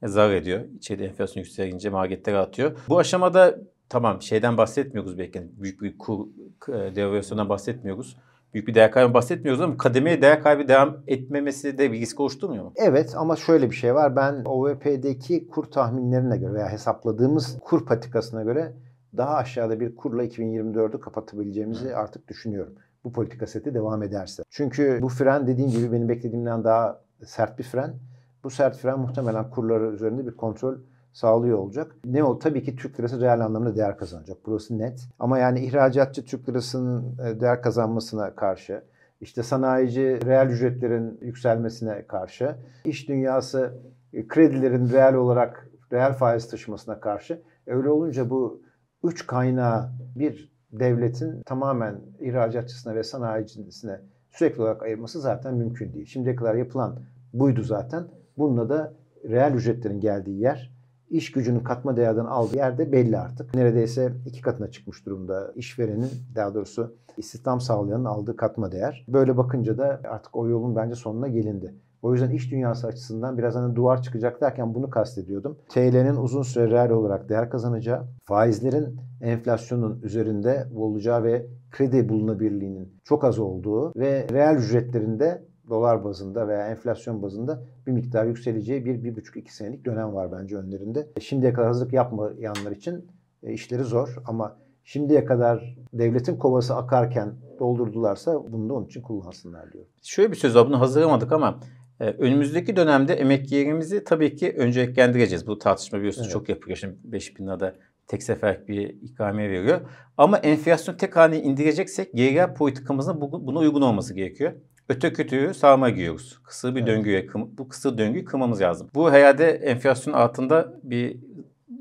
zarar 0.03 0.33
ediyor. 0.33 0.61
İçeride 0.77 1.05
enflasyon 1.05 1.43
yükselince 1.43 1.89
maliyetleri 1.89 2.37
atıyor. 2.37 2.77
Bu 2.89 2.99
aşamada 2.99 3.57
tamam 3.89 4.21
şeyden 4.21 4.57
bahsetmiyoruz 4.57 5.17
belki. 5.17 5.37
Yani 5.37 5.49
büyük 5.57 5.81
bir 5.81 5.97
kur 5.97 6.27
e, 6.69 6.95
devalüasyondan 6.95 7.49
bahsetmiyoruz. 7.49 8.17
Büyük 8.53 8.67
bir 8.67 8.73
değer 8.73 8.91
kaybı 8.91 9.13
bahsetmiyoruz 9.13 9.61
ama 9.61 9.77
kademeye 9.77 10.21
değer 10.21 10.43
kaybı 10.43 10.67
devam 10.67 10.97
etmemesi 11.07 11.77
de 11.77 11.91
bir 11.91 11.99
risk 11.99 12.19
oluşturmuyor 12.19 12.63
mu? 12.63 12.73
Evet 12.75 13.13
ama 13.17 13.35
şöyle 13.35 13.69
bir 13.69 13.75
şey 13.75 13.95
var. 13.95 14.15
Ben 14.15 14.45
OVP'deki 14.45 15.47
kur 15.47 15.65
tahminlerine 15.65 16.37
göre 16.37 16.53
veya 16.53 16.69
hesapladığımız 16.69 17.57
kur 17.59 17.85
patikasına 17.85 18.43
göre 18.43 18.73
daha 19.17 19.35
aşağıda 19.35 19.79
bir 19.79 19.95
kurla 19.95 20.23
2024'ü 20.23 20.99
kapatabileceğimizi 20.99 21.95
artık 21.95 22.27
düşünüyorum. 22.27 22.73
Bu 23.03 23.13
politika 23.13 23.47
seti 23.47 23.73
devam 23.73 24.03
ederse. 24.03 24.43
Çünkü 24.49 24.99
bu 25.01 25.09
fren 25.09 25.47
dediğim 25.47 25.71
gibi 25.71 25.91
benim 25.91 26.09
beklediğimden 26.09 26.63
daha 26.63 27.01
sert 27.25 27.59
bir 27.59 27.63
fren. 27.63 27.95
Bu 28.43 28.49
sert 28.49 28.77
fren 28.77 28.99
muhtemelen 28.99 29.49
kurları 29.49 29.91
üzerinde 29.91 30.27
bir 30.27 30.31
kontrol 30.31 30.75
sağlıyor 31.13 31.57
olacak. 31.57 31.95
Ne 32.05 32.23
o? 32.23 32.39
Tabii 32.39 32.63
ki 32.63 32.75
Türk 32.75 32.99
lirası 32.99 33.21
reel 33.21 33.45
anlamda 33.45 33.75
değer 33.75 33.97
kazanacak. 33.97 34.37
Burası 34.45 34.77
net. 34.77 35.07
Ama 35.19 35.39
yani 35.39 35.59
ihracatçı 35.65 36.25
Türk 36.25 36.49
lirasının 36.49 37.17
e, 37.25 37.39
değer 37.39 37.61
kazanmasına 37.61 38.35
karşı, 38.35 38.83
işte 39.21 39.43
sanayici 39.43 40.19
reel 40.25 40.49
ücretlerin 40.49 41.19
yükselmesine 41.21 42.07
karşı, 42.07 42.55
iş 42.85 43.09
dünyası 43.09 43.79
e, 44.13 44.27
kredilerin 44.27 44.89
reel 44.89 45.13
olarak 45.13 45.69
reel 45.91 46.13
faiz 46.13 46.49
taşımasına 46.49 46.99
karşı. 46.99 47.41
Öyle 47.67 47.89
olunca 47.89 48.29
bu 48.29 48.61
üç 49.03 49.27
kaynağı 49.27 49.89
bir 50.15 50.55
devletin 50.71 51.41
tamamen 51.41 52.01
ihracatçısına 52.19 52.95
ve 52.95 53.03
sanayicisine 53.03 54.01
sürekli 54.31 54.61
olarak 54.61 54.83
ayırması 54.83 55.21
zaten 55.21 55.55
mümkün 55.55 55.93
değil. 55.93 56.05
Şimdiye 56.05 56.35
kadar 56.35 56.55
yapılan 56.55 56.99
buydu 57.33 57.63
zaten. 57.63 58.03
Bununla 58.37 58.69
da 58.69 58.93
reel 59.29 59.53
ücretlerin 59.53 59.99
geldiği 59.99 60.39
yer 60.39 60.75
iş 61.09 61.31
gücünün 61.31 61.59
katma 61.59 61.97
değerden 61.97 62.25
aldığı 62.25 62.55
yerde 62.55 62.91
belli 62.91 63.17
artık. 63.17 63.55
Neredeyse 63.55 64.13
iki 64.25 64.41
katına 64.41 64.71
çıkmış 64.71 65.05
durumda 65.05 65.51
işverenin 65.55 66.09
daha 66.35 66.53
doğrusu 66.53 66.95
istihdam 67.17 67.61
sağlayanın 67.61 68.05
aldığı 68.05 68.35
katma 68.35 68.71
değer. 68.71 69.05
Böyle 69.07 69.37
bakınca 69.37 69.77
da 69.77 70.01
artık 70.09 70.35
o 70.35 70.47
yolun 70.47 70.75
bence 70.75 70.95
sonuna 70.95 71.27
gelindi. 71.27 71.75
O 72.05 72.13
yüzden 72.13 72.29
iş 72.29 72.51
dünyası 72.51 72.87
açısından 72.87 73.37
biraz 73.37 73.55
hani 73.55 73.75
duvar 73.75 74.01
çıkacak 74.01 74.41
derken 74.41 74.73
bunu 74.75 74.89
kastediyordum. 74.89 75.57
TL'nin 75.69 76.15
uzun 76.15 76.41
süre 76.41 76.69
reel 76.69 76.89
olarak 76.89 77.29
değer 77.29 77.49
kazanacağı, 77.49 78.05
faizlerin 78.23 78.99
enflasyonun 79.21 80.01
üzerinde 80.03 80.67
olacağı 80.75 81.23
ve 81.23 81.45
kredi 81.71 82.09
bulunabilirliğinin 82.09 82.93
çok 83.03 83.23
az 83.23 83.39
olduğu 83.39 83.93
ve 83.95 84.27
reel 84.31 84.55
ücretlerinde 84.55 85.45
dolar 85.69 86.03
bazında 86.03 86.47
veya 86.47 86.67
enflasyon 86.67 87.21
bazında 87.21 87.63
bir 87.87 87.91
miktar 87.91 88.25
yükseleceği 88.25 88.85
bir, 88.85 89.03
bir 89.03 89.15
buçuk 89.15 89.37
iki 89.37 89.55
senelik 89.55 89.85
dönem 89.85 90.13
var 90.13 90.31
bence 90.31 90.57
önlerinde. 90.57 91.07
Şimdiye 91.19 91.53
kadar 91.53 91.67
hazırlık 91.67 91.93
yapmayanlar 91.93 92.71
için 92.71 93.05
e, 93.43 93.53
işleri 93.53 93.83
zor 93.83 94.15
ama 94.25 94.57
şimdiye 94.83 95.25
kadar 95.25 95.77
devletin 95.93 96.37
kovası 96.37 96.75
akarken 96.75 97.33
doldurdularsa 97.59 98.51
bunu 98.51 98.69
da 98.69 98.73
onun 98.73 98.85
için 98.85 99.01
kullansınlar 99.01 99.71
diyor. 99.71 99.85
Şöyle 100.03 100.31
bir 100.31 100.37
söz 100.37 100.55
var 100.55 100.67
bunu 100.67 100.79
hazırlamadık 100.79 101.31
ama 101.31 101.59
e, 101.59 101.84
önümüzdeki 101.99 102.75
dönemde 102.75 103.13
emeklilerimizi 103.13 104.03
tabii 104.03 104.35
ki 104.35 104.55
önceliklendireceğiz. 104.57 105.47
Bu 105.47 105.59
tartışma 105.59 105.97
biliyorsunuz 105.97 106.27
evet. 106.27 106.33
çok 106.33 106.49
yapıyor. 106.49 106.77
Şimdi 106.77 106.95
5 107.03 107.39
bin 107.39 107.47
lirada 107.47 107.75
tek 108.07 108.23
sefer 108.23 108.67
bir 108.67 108.89
ikramiye 108.89 109.49
veriyor. 109.49 109.81
Ama 110.17 110.37
enflasyon 110.37 110.95
tek 110.95 111.15
haline 111.15 111.41
indireceksek 111.41 112.13
geri 112.13 112.53
politikamızın 112.53 113.21
buna 113.21 113.59
uygun 113.59 113.81
olması 113.81 114.13
gerekiyor. 114.13 114.53
Öte 114.89 115.13
kötüyü 115.13 115.53
sağma 115.53 115.89
giyiyoruz. 115.89 116.39
Kısır 116.43 116.75
bir 116.75 116.79
evet. 116.79 116.87
döngüye, 116.87 117.27
bu 117.33 117.67
kısır 117.67 117.97
döngüyü 117.97 118.25
kırmamız 118.25 118.61
lazım. 118.61 118.89
Bu 118.95 119.11
herhalde 119.11 119.49
enflasyon 119.49 120.13
altında 120.13 120.73
bir 120.83 121.17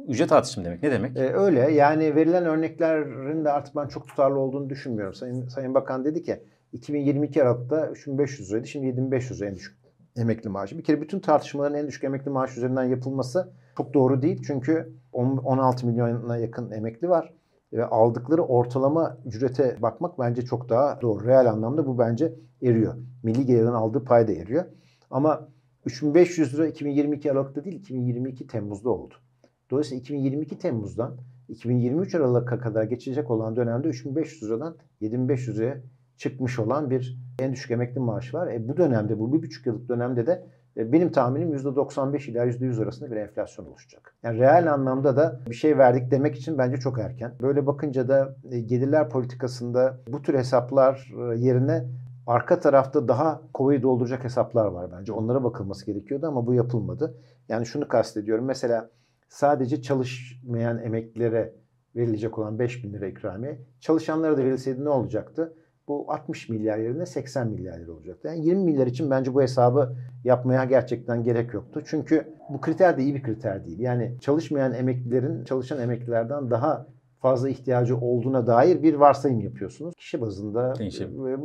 ücret 0.08 0.32
artışı 0.32 0.64
demek? 0.64 0.82
Ne 0.82 0.90
demek? 0.90 1.16
Ee, 1.16 1.32
öyle. 1.32 1.72
Yani 1.72 2.14
verilen 2.14 2.44
örneklerin 2.44 3.44
de 3.44 3.50
artık 3.50 3.76
ben 3.76 3.88
çok 3.88 4.08
tutarlı 4.08 4.38
olduğunu 4.38 4.70
düşünmüyorum. 4.70 5.14
Sayın, 5.14 5.48
Sayın 5.48 5.74
Bakan 5.74 6.04
dedi 6.04 6.22
ki 6.22 6.40
2022 6.72 7.42
Aralık'ta 7.42 7.90
3500 7.90 8.50
liraydı. 8.50 8.66
Şimdi 8.66 8.86
7500 8.86 9.40
lira 9.40 9.48
en 9.48 9.56
düşük 9.56 9.83
emekli 10.16 10.50
maaşı. 10.50 10.78
Bir 10.78 10.84
kere 10.84 11.00
bütün 11.00 11.20
tartışmaların 11.20 11.78
en 11.78 11.86
düşük 11.86 12.04
emekli 12.04 12.30
maaşı 12.30 12.58
üzerinden 12.58 12.84
yapılması 12.84 13.52
çok 13.76 13.94
doğru 13.94 14.22
değil. 14.22 14.42
Çünkü 14.46 14.92
16 15.12 15.86
milyona 15.86 16.36
yakın 16.36 16.70
emekli 16.70 17.08
var 17.08 17.34
ve 17.72 17.84
aldıkları 17.84 18.42
ortalama 18.42 19.18
ücrete 19.24 19.76
bakmak 19.82 20.18
bence 20.18 20.42
çok 20.42 20.68
daha 20.68 21.00
doğru. 21.00 21.26
Reel 21.26 21.50
anlamda 21.50 21.86
bu 21.86 21.98
bence 21.98 22.32
eriyor. 22.62 22.94
Milli 23.22 23.46
gelirden 23.46 23.72
aldığı 23.72 24.04
pay 24.04 24.28
da 24.28 24.32
eriyor. 24.32 24.64
Ama 25.10 25.48
3500 25.86 26.54
lira 26.54 26.66
2022 26.66 27.32
Aralık'ta 27.32 27.64
değil 27.64 27.76
2022 27.76 28.46
Temmuz'da 28.46 28.90
oldu. 28.90 29.14
Dolayısıyla 29.70 30.00
2022 30.00 30.58
Temmuz'dan 30.58 31.16
2023 31.48 32.14
Aralık'a 32.14 32.58
kadar 32.58 32.84
geçecek 32.84 33.30
olan 33.30 33.56
dönemde 33.56 33.88
3500 33.88 34.42
liradan 34.42 34.76
7500 35.00 35.58
liraya 35.58 35.80
çıkmış 36.16 36.58
olan 36.58 36.90
bir 36.90 37.18
en 37.38 37.52
düşük 37.52 37.70
emekli 37.70 38.00
maaşı 38.00 38.36
var. 38.36 38.46
E 38.46 38.68
bu 38.68 38.76
dönemde 38.76 39.18
bu 39.18 39.32
bir 39.32 39.42
buçuk 39.42 39.66
yıllık 39.66 39.88
dönemde 39.88 40.26
de 40.26 40.46
e, 40.76 40.92
benim 40.92 41.12
tahminim 41.12 41.56
%95 41.56 42.30
ila 42.30 42.46
%100 42.46 42.82
arasında 42.82 43.10
bir 43.10 43.16
enflasyon 43.16 43.66
oluşacak. 43.66 44.14
Yani 44.22 44.38
reel 44.38 44.72
anlamda 44.72 45.16
da 45.16 45.40
bir 45.50 45.54
şey 45.54 45.78
verdik 45.78 46.10
demek 46.10 46.36
için 46.36 46.58
bence 46.58 46.76
çok 46.76 46.98
erken. 46.98 47.32
Böyle 47.42 47.66
bakınca 47.66 48.08
da 48.08 48.36
e, 48.50 48.60
gelirler 48.60 49.08
politikasında 49.08 50.00
bu 50.08 50.22
tür 50.22 50.34
hesaplar 50.34 51.12
e, 51.18 51.38
yerine 51.38 51.84
arka 52.26 52.60
tarafta 52.60 53.08
daha 53.08 53.42
kovayı 53.54 53.82
dolduracak 53.82 54.24
hesaplar 54.24 54.66
var 54.66 54.92
bence. 54.98 55.12
Onlara 55.12 55.44
bakılması 55.44 55.86
gerekiyordu 55.86 56.26
ama 56.26 56.46
bu 56.46 56.54
yapılmadı. 56.54 57.14
Yani 57.48 57.66
şunu 57.66 57.88
kastediyorum. 57.88 58.44
Mesela 58.44 58.90
sadece 59.28 59.82
çalışmayan 59.82 60.78
emeklilere 60.78 61.52
verilecek 61.96 62.38
olan 62.38 62.58
5 62.58 62.84
bin 62.84 62.92
lira 62.92 63.06
ikramiye 63.06 63.58
çalışanlara 63.80 64.36
da 64.36 64.44
verilseydi 64.44 64.84
ne 64.84 64.88
olacaktı? 64.88 65.54
Bu 65.88 66.12
60 66.12 66.48
milyar 66.48 66.78
yerine 66.78 67.06
80 67.06 67.48
milyar 67.48 67.78
lira 67.78 67.92
olacaktı. 67.92 68.28
Yani 68.28 68.46
20 68.46 68.64
milyar 68.64 68.86
için 68.86 69.10
bence 69.10 69.34
bu 69.34 69.42
hesabı 69.42 69.96
yapmaya 70.24 70.64
gerçekten 70.64 71.24
gerek 71.24 71.54
yoktu. 71.54 71.82
Çünkü 71.86 72.34
bu 72.48 72.60
kriter 72.60 72.98
de 72.98 73.02
iyi 73.02 73.14
bir 73.14 73.22
kriter 73.22 73.64
değil. 73.64 73.78
Yani 73.78 74.16
çalışmayan 74.20 74.74
emeklilerin 74.74 75.44
çalışan 75.44 75.80
emeklilerden 75.80 76.50
daha 76.50 76.86
fazla 77.24 77.48
ihtiyacı 77.48 77.96
olduğuna 77.96 78.46
dair 78.46 78.82
bir 78.82 78.94
varsayım 78.94 79.40
yapıyorsunuz. 79.40 79.94
Kişi 79.94 80.20
bazında 80.20 80.74
Değişebilir. 80.78 81.38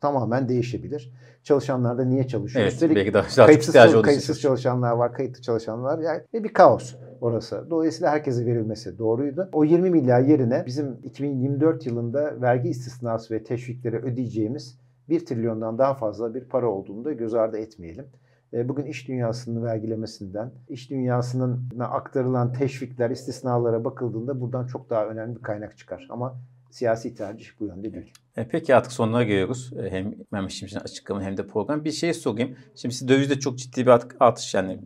tamamen 0.00 0.48
değişebilir. 0.48 1.12
Çalışanlar 1.42 1.98
da 1.98 2.04
niye 2.04 2.26
çalışıyor? 2.26 2.62
Evet, 2.62 2.72
Üstelik 2.72 2.96
belki 2.96 3.14
daha 3.14 3.46
kayıtsız, 3.46 4.02
kayıtsız 4.02 4.40
çalışanlar 4.40 4.92
var, 4.92 5.12
kayıtlı 5.12 5.42
çalışanlar 5.42 5.98
var. 5.98 6.02
Yani 6.02 6.44
bir 6.44 6.52
kaos 6.52 6.94
orası. 7.20 7.66
Dolayısıyla 7.70 8.10
herkese 8.10 8.46
verilmesi 8.46 8.98
doğruydu. 8.98 9.48
O 9.52 9.64
20 9.64 9.90
milyar 9.90 10.20
yerine 10.20 10.62
bizim 10.66 10.98
2024 11.02 11.86
yılında 11.86 12.40
vergi 12.40 12.68
istisnası 12.68 13.34
ve 13.34 13.44
teşvikleri 13.44 13.96
ödeyeceğimiz 13.96 14.78
1 15.08 15.26
trilyondan 15.26 15.78
daha 15.78 15.94
fazla 15.94 16.34
bir 16.34 16.44
para 16.44 16.70
olduğunu 16.70 17.04
da 17.04 17.12
göz 17.12 17.34
ardı 17.34 17.58
etmeyelim. 17.58 18.06
E, 18.56 18.68
bugün 18.68 18.86
iş 18.86 19.08
dünyasının 19.08 19.64
vergilemesinden, 19.64 20.52
iş 20.68 20.90
dünyasının 20.90 21.70
aktarılan 21.80 22.52
teşvikler, 22.52 23.10
istisnalara 23.10 23.84
bakıldığında 23.84 24.40
buradan 24.40 24.66
çok 24.66 24.90
daha 24.90 25.06
önemli 25.06 25.36
bir 25.36 25.42
kaynak 25.42 25.78
çıkar. 25.78 26.06
Ama 26.10 26.40
siyasi 26.70 27.14
tercih 27.14 27.46
bu 27.60 27.66
yönde 27.66 27.92
değil. 27.92 28.12
E 28.36 28.48
peki 28.48 28.74
artık 28.74 28.92
sonuna 28.92 29.22
geliyoruz. 29.22 29.72
E, 29.78 29.90
hem 29.90 30.14
Mehmet 30.32 30.50
Şimşek'in 30.50 30.84
açıklama 30.84 31.22
hem 31.22 31.36
de 31.36 31.46
program. 31.46 31.84
Bir 31.84 31.92
şey 31.92 32.14
sorayım. 32.14 32.56
Şimdi 32.74 32.94
siz 32.94 33.08
dövizde 33.08 33.38
çok 33.38 33.58
ciddi 33.58 33.86
bir 33.86 33.92
artış 34.20 34.54
yani 34.54 34.80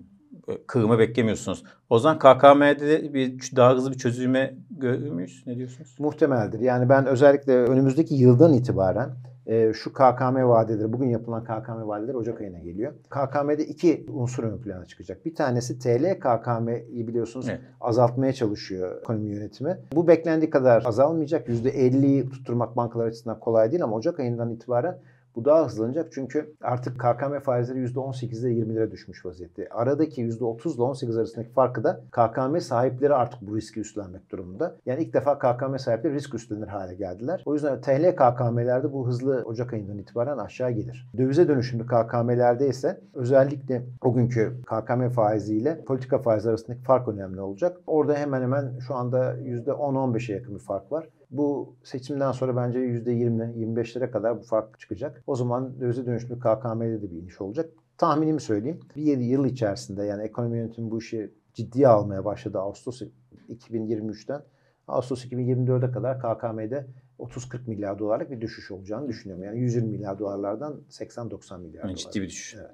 kırımı 0.66 0.99
beklemiyorsunuz. 0.99 1.64
O 1.90 1.99
zaman 1.99 2.19
KKM'de 2.19 3.14
bir 3.14 3.50
daha 3.57 3.75
hızlı 3.75 3.92
bir 3.92 3.99
çözülme 3.99 4.54
görür 4.71 5.11
müyüz? 5.11 5.42
Ne 5.47 5.57
diyorsunuz? 5.57 5.97
Muhtemeldir. 5.99 6.61
Yani 6.61 6.88
ben 6.88 7.07
özellikle 7.07 7.52
önümüzdeki 7.52 8.14
yıldan 8.14 8.52
itibaren 8.52 9.11
e, 9.47 9.73
şu 9.73 9.92
KKM 9.92 10.49
vadeleri, 10.49 10.92
bugün 10.92 11.09
yapılan 11.09 11.45
KKM 11.45 11.88
vadeleri 11.88 12.16
Ocak 12.16 12.40
ayına 12.40 12.59
geliyor. 12.59 12.92
KKM'de 13.11 13.66
iki 13.66 14.07
unsur 14.12 14.45
ön 14.45 14.59
plana 14.59 14.87
çıkacak. 14.87 15.26
Bir 15.26 15.35
tanesi 15.35 15.78
TL 15.78 16.19
KKM'yi 16.21 17.09
biliyorsunuz 17.09 17.47
Evet. 17.49 17.61
azaltmaya 17.80 18.33
çalışıyor 18.33 19.00
ekonomi 19.00 19.30
yönetimi. 19.30 19.78
Bu 19.92 20.09
beklendiği 20.09 20.50
kadar 20.50 20.83
azalmayacak. 20.87 21.49
%50'yi 21.49 22.30
tutturmak 22.30 22.76
bankalar 22.76 23.07
açısından 23.07 23.40
kolay 23.40 23.71
değil 23.71 23.85
ama 23.85 23.97
Ocak 23.97 24.21
ayından 24.21 24.50
itibaren 24.50 24.99
bu 25.40 25.44
daha 25.44 25.66
hızlanacak 25.66 26.12
çünkü 26.12 26.54
artık 26.61 27.00
KKM 27.00 27.38
faizleri 27.42 27.78
%18'de 27.78 28.49
20'lere 28.49 28.90
düşmüş 28.90 29.26
vaziyette. 29.26 29.68
Aradaki 29.70 30.23
%30 30.23 30.75
ile 30.75 30.82
18 30.82 31.16
arasındaki 31.16 31.50
farkı 31.50 31.85
da 31.85 32.00
KKM 32.11 32.59
sahipleri 32.59 33.14
artık 33.14 33.42
bu 33.42 33.56
riski 33.56 33.80
üstlenmek 33.80 34.30
durumunda. 34.30 34.76
Yani 34.87 35.02
ilk 35.02 35.14
defa 35.14 35.38
KKM 35.38 35.76
sahipleri 35.76 36.14
risk 36.14 36.35
üstlenir 36.35 36.66
hale 36.66 36.94
geldiler. 36.94 37.42
O 37.47 37.54
yüzden 37.54 37.80
TL 37.80 38.16
KKM'lerde 38.16 38.92
bu 38.92 39.06
hızlı 39.06 39.42
Ocak 39.44 39.73
ayından 39.73 39.99
itibaren 39.99 40.38
aşağı 40.38 40.70
gelir. 40.70 41.11
Dövize 41.18 41.49
dönüşümlü 41.49 41.87
KKM'lerde 41.87 42.68
ise 42.68 43.00
özellikle 43.14 43.82
o 44.04 44.14
günkü 44.14 44.62
KKM 44.62 45.09
faiziyle 45.09 45.85
politika 45.85 46.18
faizi 46.18 46.49
arasındaki 46.49 46.82
fark 46.82 47.09
önemli 47.09 47.40
olacak. 47.40 47.76
Orada 47.87 48.14
hemen 48.14 48.42
hemen 48.42 48.78
şu 48.78 48.94
anda 48.94 49.35
%10-15'e 49.37 50.35
yakın 50.35 50.54
bir 50.54 50.61
fark 50.61 50.92
var. 50.92 51.09
Bu 51.30 51.76
seçimden 51.84 52.32
sonra 52.32 52.56
bence 52.56 52.78
%20-25'lere 52.78 54.10
kadar 54.10 54.38
bu 54.38 54.42
fark 54.42 54.80
çıkacak. 54.80 55.22
O 55.26 55.37
zaman 55.37 55.80
dövize 55.80 56.06
dönüşümlü 56.06 56.38
KKM'de 56.40 57.02
de 57.02 57.10
bir 57.10 57.16
iniş 57.22 57.40
olacak. 57.40 57.70
Tahminimi 57.99 58.40
söyleyeyim. 58.40 58.80
Bir 58.96 59.02
yıl- 59.02 59.20
yıl 59.20 59.44
içerisinde 59.44 60.04
yani 60.04 60.22
ekonomi 60.22 60.58
yönetimi 60.58 60.90
bu 60.90 60.99
işi 60.99 61.30
ciddiye 61.54 61.88
almaya 61.88 62.25
başladı 62.25 62.58
Ağustos 62.58 63.02
2023'ten. 63.49 64.42
Ağustos 64.88 65.25
2024'e 65.25 65.90
kadar 65.92 66.18
KKM'de 66.20 66.87
30-40 67.18 67.66
milyar 67.68 67.99
dolarlık 67.99 68.30
bir 68.30 68.40
düşüş 68.40 68.70
olacağını 68.70 69.08
düşünüyorum. 69.08 69.44
Yani 69.44 69.58
120 69.60 69.88
milyar 69.90 70.18
dolarlardan 70.18 70.80
80-90 70.90 71.58
milyar 71.60 71.82
Yani 71.84 71.88
dolar. 71.96 71.96
ciddi 71.96 72.22
bir 72.22 72.28
düşüş. 72.28 72.56
Evet. 72.58 72.70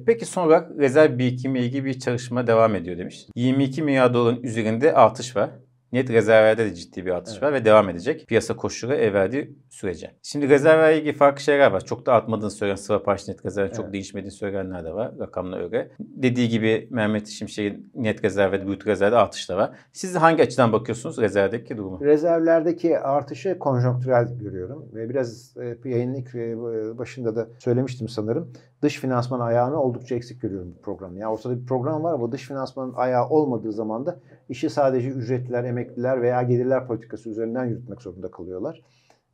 E, 0.00 0.04
Peki 0.04 0.24
son 0.26 0.46
olarak 0.46 0.78
rezerv 0.78 1.18
birikimiyle 1.18 1.66
ilgili 1.66 1.84
bir 1.84 1.98
çalışma 1.98 2.46
devam 2.46 2.74
ediyor 2.74 2.98
demiş. 2.98 3.26
22 3.36 3.82
milyar 3.82 4.14
doların 4.14 4.42
üzerinde 4.42 4.92
artış 4.94 5.36
var. 5.36 5.50
Net 5.94 6.10
rezervlerde 6.10 6.64
de 6.64 6.74
ciddi 6.74 7.06
bir 7.06 7.10
artış 7.10 7.32
Evet. 7.32 7.42
var 7.42 7.52
ve 7.52 7.64
devam 7.64 7.88
edecek. 7.88 8.26
Piyasa 8.28 8.56
koşulları 8.56 8.96
el 8.98 9.12
verdiği 9.12 9.58
sürece. 9.70 10.10
Şimdi 10.22 10.48
rezervlerle 10.48 10.98
ilgili 10.98 11.12
farklı 11.12 11.42
şeyler 11.42 11.70
var. 11.70 11.84
Çok 11.84 12.06
da 12.06 12.12
artmadığını 12.12 12.50
söyleyen 12.50 12.76
swap 12.76 13.06
harç 13.06 13.28
net 13.28 13.46
rezerv 13.46 13.68
çok 13.68 13.84
Evet. 13.84 13.92
değişmediğini 13.92 14.30
söyleyenler 14.32 14.84
de 14.84 14.94
var. 14.94 15.12
Rakamla 15.18 15.58
öyle. 15.58 15.90
Dediği 16.00 16.48
gibi 16.48 16.88
Mehmet 16.90 17.28
Şimşek'in 17.28 17.90
net 17.94 18.24
rezervde, 18.24 18.66
brüt 18.66 18.86
rezervde 18.86 19.16
artış 19.16 19.48
da 19.50 19.56
var. 19.56 19.70
Siz 19.92 20.16
hangi 20.16 20.42
açıdan 20.42 20.72
bakıyorsunuz 20.72 21.18
rezervdeki 21.18 21.76
durumu? 21.76 22.00
Rezervlerdeki 22.04 22.98
artışı 22.98 23.58
konjonktürel 23.58 24.38
görüyorum. 24.38 24.88
Ve 24.94 25.08
biraz 25.08 25.56
e, 25.56 25.88
yayının 25.88 26.14
ilk 26.14 26.34
e, 26.34 26.58
başında 26.98 27.36
da 27.36 27.48
söylemiştim 27.58 28.08
sanırım. 28.08 28.52
Dış 28.84 29.00
finansman 29.00 29.40
ayağını 29.40 29.82
oldukça 29.82 30.14
eksik 30.14 30.42
görüyorum 30.42 30.74
bu 30.78 30.82
programın. 30.82 31.16
Yani 31.16 31.32
ortada 31.32 31.60
bir 31.60 31.66
program 31.66 32.02
var 32.02 32.12
ama 32.12 32.32
dış 32.32 32.48
finansmanın 32.48 32.94
ayağı 32.96 33.28
olmadığı 33.28 33.72
zaman 33.72 34.06
da 34.06 34.16
işi 34.48 34.70
sadece 34.70 35.08
ücretliler, 35.08 35.64
emekliler 35.64 36.22
veya 36.22 36.42
gelirler 36.42 36.86
politikası 36.86 37.30
üzerinden 37.30 37.64
yürütmek 37.64 38.02
zorunda 38.02 38.30
kalıyorlar. 38.30 38.82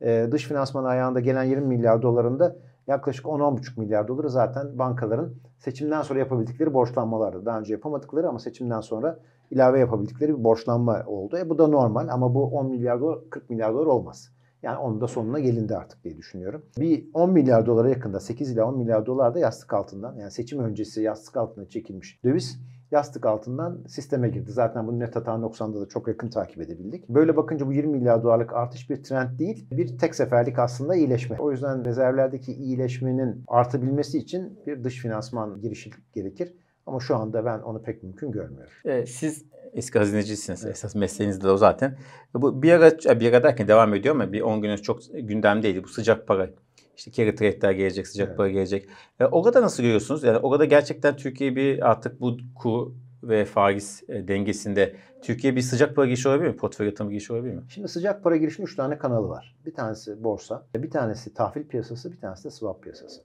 E, 0.01 0.27
dış 0.31 0.47
finansman 0.47 0.83
ayağında 0.83 1.19
gelen 1.19 1.43
20 1.43 1.67
milyar 1.67 2.01
dolarında 2.01 2.55
yaklaşık 2.87 3.25
10-10,5 3.25 3.79
milyar 3.79 4.07
doları 4.07 4.29
zaten 4.29 4.79
bankaların 4.79 5.33
seçimden 5.59 6.01
sonra 6.01 6.19
yapabildikleri 6.19 6.73
borçlanmalardı. 6.73 7.45
Daha 7.45 7.59
önce 7.59 7.73
yapamadıkları 7.73 8.29
ama 8.29 8.39
seçimden 8.39 8.81
sonra 8.81 9.19
ilave 9.51 9.79
yapabildikleri 9.79 10.37
bir 10.37 10.43
borçlanma 10.43 11.03
oldu. 11.05 11.37
E 11.37 11.49
bu 11.49 11.57
da 11.57 11.67
normal 11.67 12.07
ama 12.07 12.35
bu 12.35 12.43
10 12.43 12.65
milyar 12.65 13.01
dolar 13.01 13.19
40 13.29 13.49
milyar 13.49 13.73
dolar 13.73 13.85
olmaz. 13.85 14.31
Yani 14.63 14.77
onun 14.77 15.01
da 15.01 15.07
sonuna 15.07 15.39
gelindi 15.39 15.75
artık 15.75 16.03
diye 16.03 16.17
düşünüyorum. 16.17 16.65
Bir 16.79 17.09
10 17.13 17.31
milyar 17.31 17.65
dolara 17.65 17.89
yakında 17.89 18.19
8 18.19 18.51
ila 18.51 18.65
10 18.65 18.77
milyar 18.77 19.05
dolar 19.05 19.33
da 19.35 19.39
yastık 19.39 19.73
altından 19.73 20.15
yani 20.15 20.31
seçim 20.31 20.59
öncesi 20.59 21.01
yastık 21.01 21.37
altına 21.37 21.69
çekilmiş 21.69 22.19
döviz 22.23 22.59
yastık 22.91 23.25
altından 23.25 23.83
sisteme 23.87 24.29
girdi. 24.29 24.51
Zaten 24.51 24.87
bunu 24.87 24.99
net 24.99 25.15
hata 25.15 25.31
90'da 25.31 25.81
da 25.81 25.87
çok 25.87 26.07
yakın 26.07 26.29
takip 26.29 26.61
edebildik. 26.61 27.09
Böyle 27.09 27.37
bakınca 27.37 27.67
bu 27.67 27.73
20 27.73 27.91
milyar 27.91 28.23
dolarlık 28.23 28.53
artış 28.53 28.89
bir 28.89 29.03
trend 29.03 29.39
değil, 29.39 29.67
bir 29.71 29.97
tek 29.97 30.15
seferlik 30.15 30.59
aslında 30.59 30.95
iyileşme. 30.95 31.37
O 31.39 31.51
yüzden 31.51 31.85
rezervlerdeki 31.85 32.53
iyileşmenin 32.53 33.43
artabilmesi 33.47 34.17
için 34.17 34.59
bir 34.67 34.83
dış 34.83 35.01
finansman 35.01 35.61
girişi 35.61 35.89
gerekir. 36.13 36.53
Ama 36.85 36.99
şu 36.99 37.15
anda 37.15 37.45
ben 37.45 37.59
onu 37.59 37.81
pek 37.81 38.03
mümkün 38.03 38.31
görmüyorum. 38.31 38.71
E, 38.85 39.05
siz 39.05 39.45
eski 39.73 39.99
hazinecisiniz. 39.99 40.65
Evet. 40.65 40.75
Esas 40.75 40.95
mesleğiniz 40.95 41.41
de 41.43 41.49
o 41.49 41.57
zaten. 41.57 41.97
Bu 42.33 42.63
bir 42.63 42.71
ara, 42.71 43.19
bir 43.19 43.33
ara 43.33 43.43
derken 43.43 43.67
devam 43.67 43.93
ediyor 43.93 44.15
ama 44.15 44.33
bir 44.33 44.41
10 44.41 44.61
gün 44.61 44.69
önce 44.69 44.81
çok 44.83 44.99
gündemdeydi. 45.13 45.83
Bu 45.83 45.87
sıcak 45.87 46.27
para. 46.27 46.49
İşte 46.97 47.11
carry 47.11 47.35
trade'ler 47.35 47.71
gelecek, 47.71 48.07
sıcak 48.07 48.27
Evet. 48.27 48.37
para 48.37 48.49
gelecek. 48.49 48.89
E, 49.19 49.25
orada 49.25 49.61
nasıl 49.61 49.83
görüyorsunuz? 49.83 50.23
Yani 50.23 50.37
orada 50.37 50.65
gerçekten 50.65 51.15
Türkiye 51.15 51.55
bir 51.55 51.91
artık 51.91 52.21
bu 52.21 52.37
kur 52.55 52.91
ve 53.23 53.45
faiz 53.45 54.03
e, 54.09 54.27
dengesinde 54.27 54.95
Türkiye 55.21 55.55
bir 55.55 55.61
sıcak 55.61 55.95
para 55.95 56.05
girişi 56.05 56.29
olabilir 56.29 56.49
mi? 56.49 56.55
Portföy 56.57 56.87
yatırımı 56.87 57.11
girişi 57.11 57.33
olabilir 57.33 57.53
mi? 57.53 57.61
Şimdi 57.69 57.87
sıcak 57.87 58.23
para 58.23 58.37
girişinin 58.37 58.67
3 58.67 58.75
tane 58.75 58.97
kanalı 58.97 59.29
var. 59.29 59.55
Bir 59.65 59.73
tanesi 59.73 60.23
borsa, 60.23 60.67
bir 60.75 60.89
tanesi 60.89 61.33
tahvil 61.33 61.67
piyasası, 61.67 62.11
bir 62.11 62.19
tanesi 62.19 62.43
de 62.43 62.49
swap 62.49 62.83
piyasası. 62.83 63.21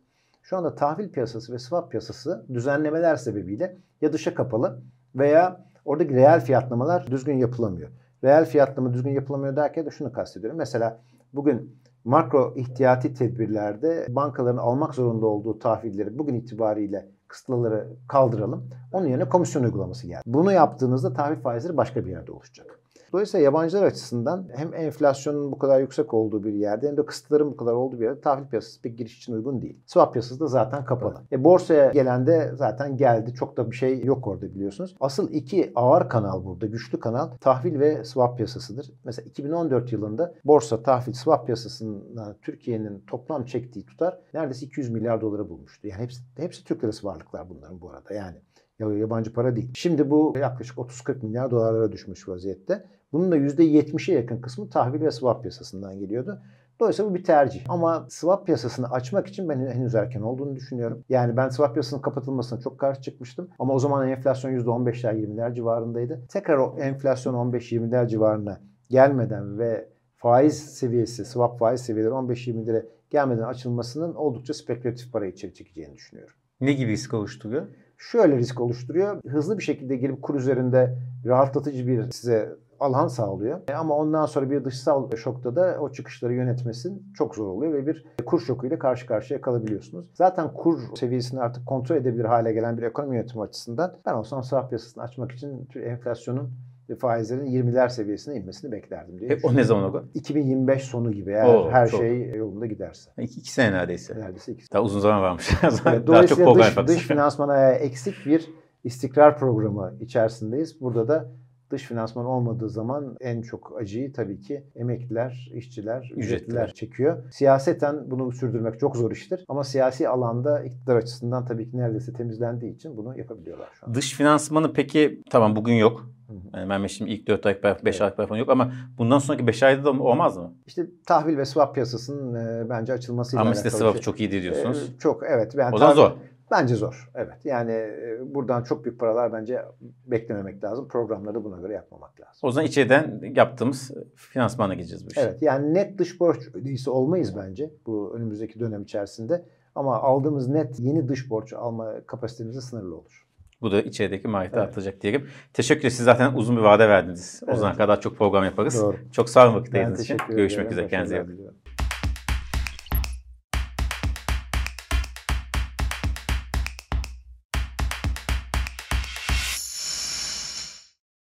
Şu 0.48 0.56
anda 0.56 0.74
tahvil 0.74 1.08
piyasası 1.08 1.52
ve 1.52 1.58
swap 1.58 1.90
piyasası 1.90 2.46
düzenlemeler 2.54 3.16
sebebiyle 3.16 3.76
ya 4.00 4.12
dışa 4.12 4.34
kapalı 4.34 4.80
veya 5.14 5.60
oradaki 5.84 6.14
reel 6.14 6.40
fiyatlamalar 6.40 7.06
düzgün 7.06 7.36
yapılamıyor. 7.36 7.90
Reel 8.24 8.46
fiyatlama 8.46 8.92
düzgün 8.92 9.10
yapılamıyor 9.10 9.56
derken 9.56 9.86
de 9.86 9.90
şunu 9.90 10.12
kastediyorum. 10.12 10.58
Mesela 10.58 11.00
bugün 11.32 11.76
makro 12.04 12.54
ihtiyati 12.56 13.14
tedbirlerde 13.14 14.06
bankaların 14.08 14.56
almak 14.56 14.94
zorunda 14.94 15.26
olduğu 15.26 15.58
tahvilleri 15.58 16.18
bugün 16.18 16.34
itibariyle 16.34 17.08
kısıtlıları 17.28 17.88
kaldıralım. 18.08 18.70
Onun 18.92 19.06
yerine 19.06 19.28
komisyon 19.28 19.62
uygulaması 19.62 20.06
geldi. 20.06 20.22
Bunu 20.26 20.52
yaptığınızda 20.52 21.12
tahvil 21.12 21.40
faizleri 21.40 21.76
başka 21.76 22.04
bir 22.04 22.10
yerde 22.10 22.32
oluşacak. 22.32 22.80
Dolayısıyla 23.12 23.44
yabancılar 23.44 23.82
açısından 23.82 24.48
hem 24.54 24.74
enflasyonun 24.74 25.52
bu 25.52 25.58
kadar 25.58 25.80
yüksek 25.80 26.14
olduğu 26.14 26.44
bir 26.44 26.52
yerde 26.52 26.88
hem 26.88 26.96
de 26.96 27.06
kısıtların 27.06 27.50
bu 27.50 27.56
kadar 27.56 27.72
olduğu 27.72 28.00
bir 28.00 28.04
yerde 28.04 28.20
tahvil 28.20 28.46
piyasası 28.46 28.82
pek 28.82 28.98
giriş 28.98 29.18
için 29.18 29.32
uygun 29.32 29.62
değil. 29.62 29.80
Swap 29.86 30.12
piyasası 30.12 30.40
da 30.40 30.46
zaten 30.46 30.84
kapalı. 30.84 31.22
E, 31.32 31.44
borsaya 31.44 31.92
gelen 31.92 32.26
de 32.26 32.50
zaten 32.54 32.96
geldi. 32.96 33.34
Çok 33.34 33.56
da 33.56 33.70
bir 33.70 33.76
şey 33.76 34.04
yok 34.04 34.26
orada 34.26 34.54
biliyorsunuz. 34.54 34.96
Asıl 35.00 35.30
iki 35.30 35.72
ağır 35.74 36.08
kanal 36.08 36.44
burada, 36.44 36.66
güçlü 36.66 37.00
kanal 37.00 37.28
tahvil 37.40 37.80
ve 37.80 38.04
swap 38.04 38.36
piyasasıdır. 38.36 38.92
Mesela 39.04 39.26
2014 39.26 39.92
yılında 39.92 40.34
borsa, 40.44 40.82
tahvil, 40.82 41.12
swap 41.12 41.46
piyasasından 41.46 42.36
Türkiye'nin 42.42 43.04
toplam 43.06 43.44
çektiği 43.44 43.86
tutar 43.86 44.18
neredeyse 44.34 44.66
200 44.66 44.90
milyar 44.90 45.20
doları 45.20 45.48
bulmuştu. 45.48 45.88
Yani 45.88 46.02
hepsi, 46.02 46.20
hepsi 46.36 46.64
Türk 46.64 46.84
lirası 46.84 47.06
varlıklar 47.06 47.48
bunların 47.50 47.80
bu 47.80 47.90
arada 47.90 48.14
yani. 48.14 48.36
Ya 48.78 48.92
yabancı 48.92 49.32
para 49.32 49.56
değil. 49.56 49.70
Şimdi 49.74 50.10
bu 50.10 50.34
yaklaşık 50.40 50.78
30-40 50.78 51.24
milyar 51.24 51.50
dolarlara 51.50 51.92
düşmüş 51.92 52.28
vaziyette. 52.28 52.84
Bunun 53.12 53.32
da 53.32 53.36
%70'e 53.36 54.14
yakın 54.14 54.40
kısmı 54.40 54.70
tahvil 54.70 55.00
ve 55.00 55.10
swap 55.10 55.42
piyasasından 55.42 55.98
geliyordu. 55.98 56.42
Dolayısıyla 56.80 57.10
bu 57.10 57.14
bir 57.14 57.24
tercih. 57.24 57.64
Ama 57.68 58.06
swap 58.10 58.46
piyasasını 58.46 58.90
açmak 58.90 59.26
için 59.26 59.48
ben 59.48 59.66
henüz 59.66 59.94
erken 59.94 60.20
olduğunu 60.20 60.56
düşünüyorum. 60.56 61.04
Yani 61.08 61.36
ben 61.36 61.48
swap 61.48 61.74
piyasasının 61.74 62.00
kapatılmasına 62.00 62.60
çok 62.60 62.80
karşı 62.80 63.02
çıkmıştım. 63.02 63.48
Ama 63.58 63.74
o 63.74 63.78
zaman 63.78 64.08
enflasyon 64.08 64.50
%15'ler 64.50 65.14
20'ler 65.14 65.54
civarındaydı. 65.54 66.22
Tekrar 66.28 66.58
o 66.58 66.76
enflasyon 66.78 67.52
15-20'ler 67.52 68.08
civarına 68.08 68.60
gelmeden 68.90 69.58
ve 69.58 69.88
faiz 70.16 70.58
seviyesi, 70.58 71.24
swap 71.24 71.58
faiz 71.58 71.80
seviyeleri 71.80 72.12
15-20'lere 72.12 72.86
gelmeden 73.10 73.42
açılmasının 73.42 74.14
oldukça 74.14 74.54
spekülatif 74.54 75.12
para 75.12 75.26
içeri 75.26 75.54
çekeceğini 75.54 75.94
düşünüyorum. 75.94 76.34
Ne 76.60 76.72
gibi 76.72 76.90
risk 76.90 77.14
oluşturuyor? 77.14 77.66
Şöyle 77.98 78.36
risk 78.36 78.60
oluşturuyor. 78.60 79.22
Hızlı 79.26 79.58
bir 79.58 79.62
şekilde 79.62 79.96
gelip 79.96 80.22
kur 80.22 80.34
üzerinde 80.34 80.98
rahatlatıcı 81.24 81.86
bir 81.86 82.10
size 82.10 82.56
alan 82.80 83.08
sağlıyor. 83.08 83.60
E 83.68 83.74
Ama 83.74 83.96
ondan 83.96 84.26
sonra 84.26 84.50
bir 84.50 84.64
dışsal 84.64 85.10
şokta 85.16 85.56
da 85.56 85.76
o 85.80 85.92
çıkışları 85.92 86.34
yönetmesin 86.34 87.12
çok 87.14 87.34
zor 87.34 87.46
oluyor 87.46 87.72
ve 87.72 87.86
bir 87.86 88.04
kur 88.26 88.40
şokuyla 88.40 88.78
karşı 88.78 89.06
karşıya 89.06 89.40
kalabiliyorsunuz. 89.40 90.06
Zaten 90.14 90.52
kur 90.54 90.78
seviyesini 90.94 91.40
artık 91.40 91.66
kontrol 91.66 91.96
edebilir 91.96 92.24
hale 92.24 92.52
gelen 92.52 92.78
bir 92.78 92.82
ekonomi 92.82 93.16
yönetimi 93.16 93.42
açısından 93.42 93.96
ben 94.06 94.14
olsam 94.14 94.42
swap 94.42 94.68
piyasasını 94.68 95.02
açmak 95.02 95.32
için 95.32 95.68
enflasyonun 95.74 96.50
ve 96.90 96.96
faizlerin 96.96 97.46
20'ler 97.46 97.88
seviyesine 97.90 98.34
inmesini 98.36 98.72
beklerdim 98.72 99.18
diye 99.20 99.30
E, 99.30 99.38
o 99.42 99.54
ne 99.54 99.64
zaman 99.64 99.94
o? 99.94 100.02
2025 100.14 100.82
sonu 100.82 101.12
gibi 101.12 101.30
eğer 101.30 101.54
Oo, 101.54 101.70
her 101.70 101.88
çok. 101.88 102.00
şey 102.00 102.30
yolunda 102.30 102.66
giderse. 102.66 103.10
İki, 103.18 103.40
iki 103.40 103.52
sene 103.52 103.72
neredeyse. 103.72 104.14
Neredeyse 104.20 104.52
iki 104.52 104.72
Daha 104.72 104.82
uzun 104.82 105.00
zaman 105.00 105.22
varmış. 105.22 105.50
Evet, 105.62 105.82
Daha 106.06 106.26
çok 106.26 106.56
dış, 106.58 106.76
dış 106.88 107.06
finansman 107.06 107.48
ayağı 107.48 107.72
eksik 107.72 108.14
bir 108.26 108.50
istikrar 108.84 109.38
programı 109.38 109.94
içerisindeyiz. 110.00 110.80
Burada 110.80 111.08
da 111.08 111.28
dış 111.70 111.82
finansman 111.82 112.26
olmadığı 112.26 112.68
zaman 112.68 113.16
en 113.20 113.42
çok 113.42 113.76
acıyı 113.80 114.12
tabii 114.12 114.40
ki 114.40 114.64
emekliler, 114.74 115.50
işçiler, 115.54 116.12
ücretliler, 116.16 116.74
çekiyor. 116.74 117.32
Siyaseten 117.32 118.10
bunu 118.10 118.32
sürdürmek 118.32 118.80
çok 118.80 118.96
zor 118.96 119.10
iştir. 119.10 119.44
Ama 119.48 119.64
siyasi 119.64 120.08
alanda 120.08 120.64
iktidar 120.64 120.96
açısından 120.96 121.44
tabii 121.44 121.70
ki 121.70 121.76
neredeyse 121.76 122.12
temizlendiği 122.12 122.74
için 122.74 122.96
bunu 122.96 123.18
yapabiliyorlar 123.18 123.68
şu 123.80 123.86
an. 123.86 123.94
Dış 123.94 124.14
finansmanı 124.14 124.72
peki 124.72 125.22
tamam 125.30 125.56
bugün 125.56 125.74
yok. 125.74 126.10
Yani 126.54 126.66
Mehmet 126.66 126.90
şimdi 126.90 127.10
ilk 127.10 127.28
4 127.28 127.46
ay, 127.46 127.62
5 127.62 128.00
evet. 128.00 128.00
ay 128.00 128.26
falan 128.26 128.38
yok 128.38 128.50
ama 128.50 128.72
bundan 128.98 129.18
sonraki 129.18 129.46
5 129.46 129.62
ayda 129.62 129.84
da 129.84 129.90
olmaz 129.90 130.36
mı? 130.36 130.54
İşte 130.66 130.86
tahvil 131.06 131.36
ve 131.36 131.44
swap 131.44 131.74
piyasasının 131.74 132.34
e, 132.34 132.70
bence 132.70 132.92
açılmasıyla 132.92 133.42
Ama 133.42 133.52
işte 133.52 133.70
swap 133.70 133.92
şey. 133.92 134.02
çok 134.02 134.20
iyi 134.20 134.30
diyorsunuz. 134.30 134.92
E, 134.96 134.98
çok 134.98 135.22
evet. 135.28 135.54
Yani 135.54 135.74
o 135.74 135.78
zaman 135.78 135.96
tahvil, 135.96 136.08
zor. 136.10 136.16
Bence 136.50 136.74
zor. 136.74 137.10
Evet. 137.14 137.44
Yani 137.44 137.72
e, 137.72 138.34
buradan 138.34 138.62
çok 138.62 138.84
büyük 138.84 139.00
paralar 139.00 139.32
bence 139.32 139.62
beklememek 140.06 140.64
lazım. 140.64 140.88
Programları 140.88 141.44
buna 141.44 141.60
göre 141.60 141.72
yapmamak 141.74 142.20
lazım. 142.20 142.40
O 142.42 142.50
zaman 142.50 142.66
içeriden 142.66 143.20
yaptığımız 143.34 143.90
finansmana 144.14 144.74
gideceğiz 144.74 145.06
bu 145.06 145.10
işe. 145.10 145.20
Evet. 145.20 145.42
Yani 145.42 145.74
net 145.74 145.98
dış 145.98 146.20
borç 146.20 146.48
ödeyisi 146.54 146.90
olmayız 146.90 147.36
bence 147.36 147.70
bu 147.86 148.16
önümüzdeki 148.16 148.60
dönem 148.60 148.82
içerisinde. 148.82 149.44
Ama 149.74 149.96
aldığımız 149.96 150.48
net 150.48 150.80
yeni 150.80 151.08
dış 151.08 151.30
borç 151.30 151.52
alma 151.52 151.94
kapasitemiz 152.06 152.56
sınırlı 152.56 152.96
olur. 152.96 153.26
Bu 153.60 153.72
da 153.72 153.82
içerideki 153.82 154.28
maliyeti 154.28 154.56
evet. 154.56 154.68
artacak 154.68 155.00
diyelim. 155.00 155.26
Teşekkür 155.52 155.80
ederim. 155.80 155.90
Siz 155.90 156.04
zaten 156.04 156.34
uzun 156.34 156.56
bir 156.56 156.62
vade 156.62 156.88
verdiniz. 156.88 157.40
Evet. 157.44 157.54
O 157.54 157.56
zaman 157.56 157.76
kadar 157.76 158.00
çok 158.00 158.16
program 158.18 158.44
yaparız. 158.44 158.82
Doğru. 158.82 158.96
Çok 159.12 159.28
sağ 159.28 159.46
olun 159.46 159.54
vakit 159.54 159.74
ayırdığınız 159.74 160.00
için. 160.00 160.16
Görüşmek 160.28 160.72
üzere. 160.72 160.88
Kendinize 160.88 161.16
iyi 161.16 161.20
bakın. 161.20 161.56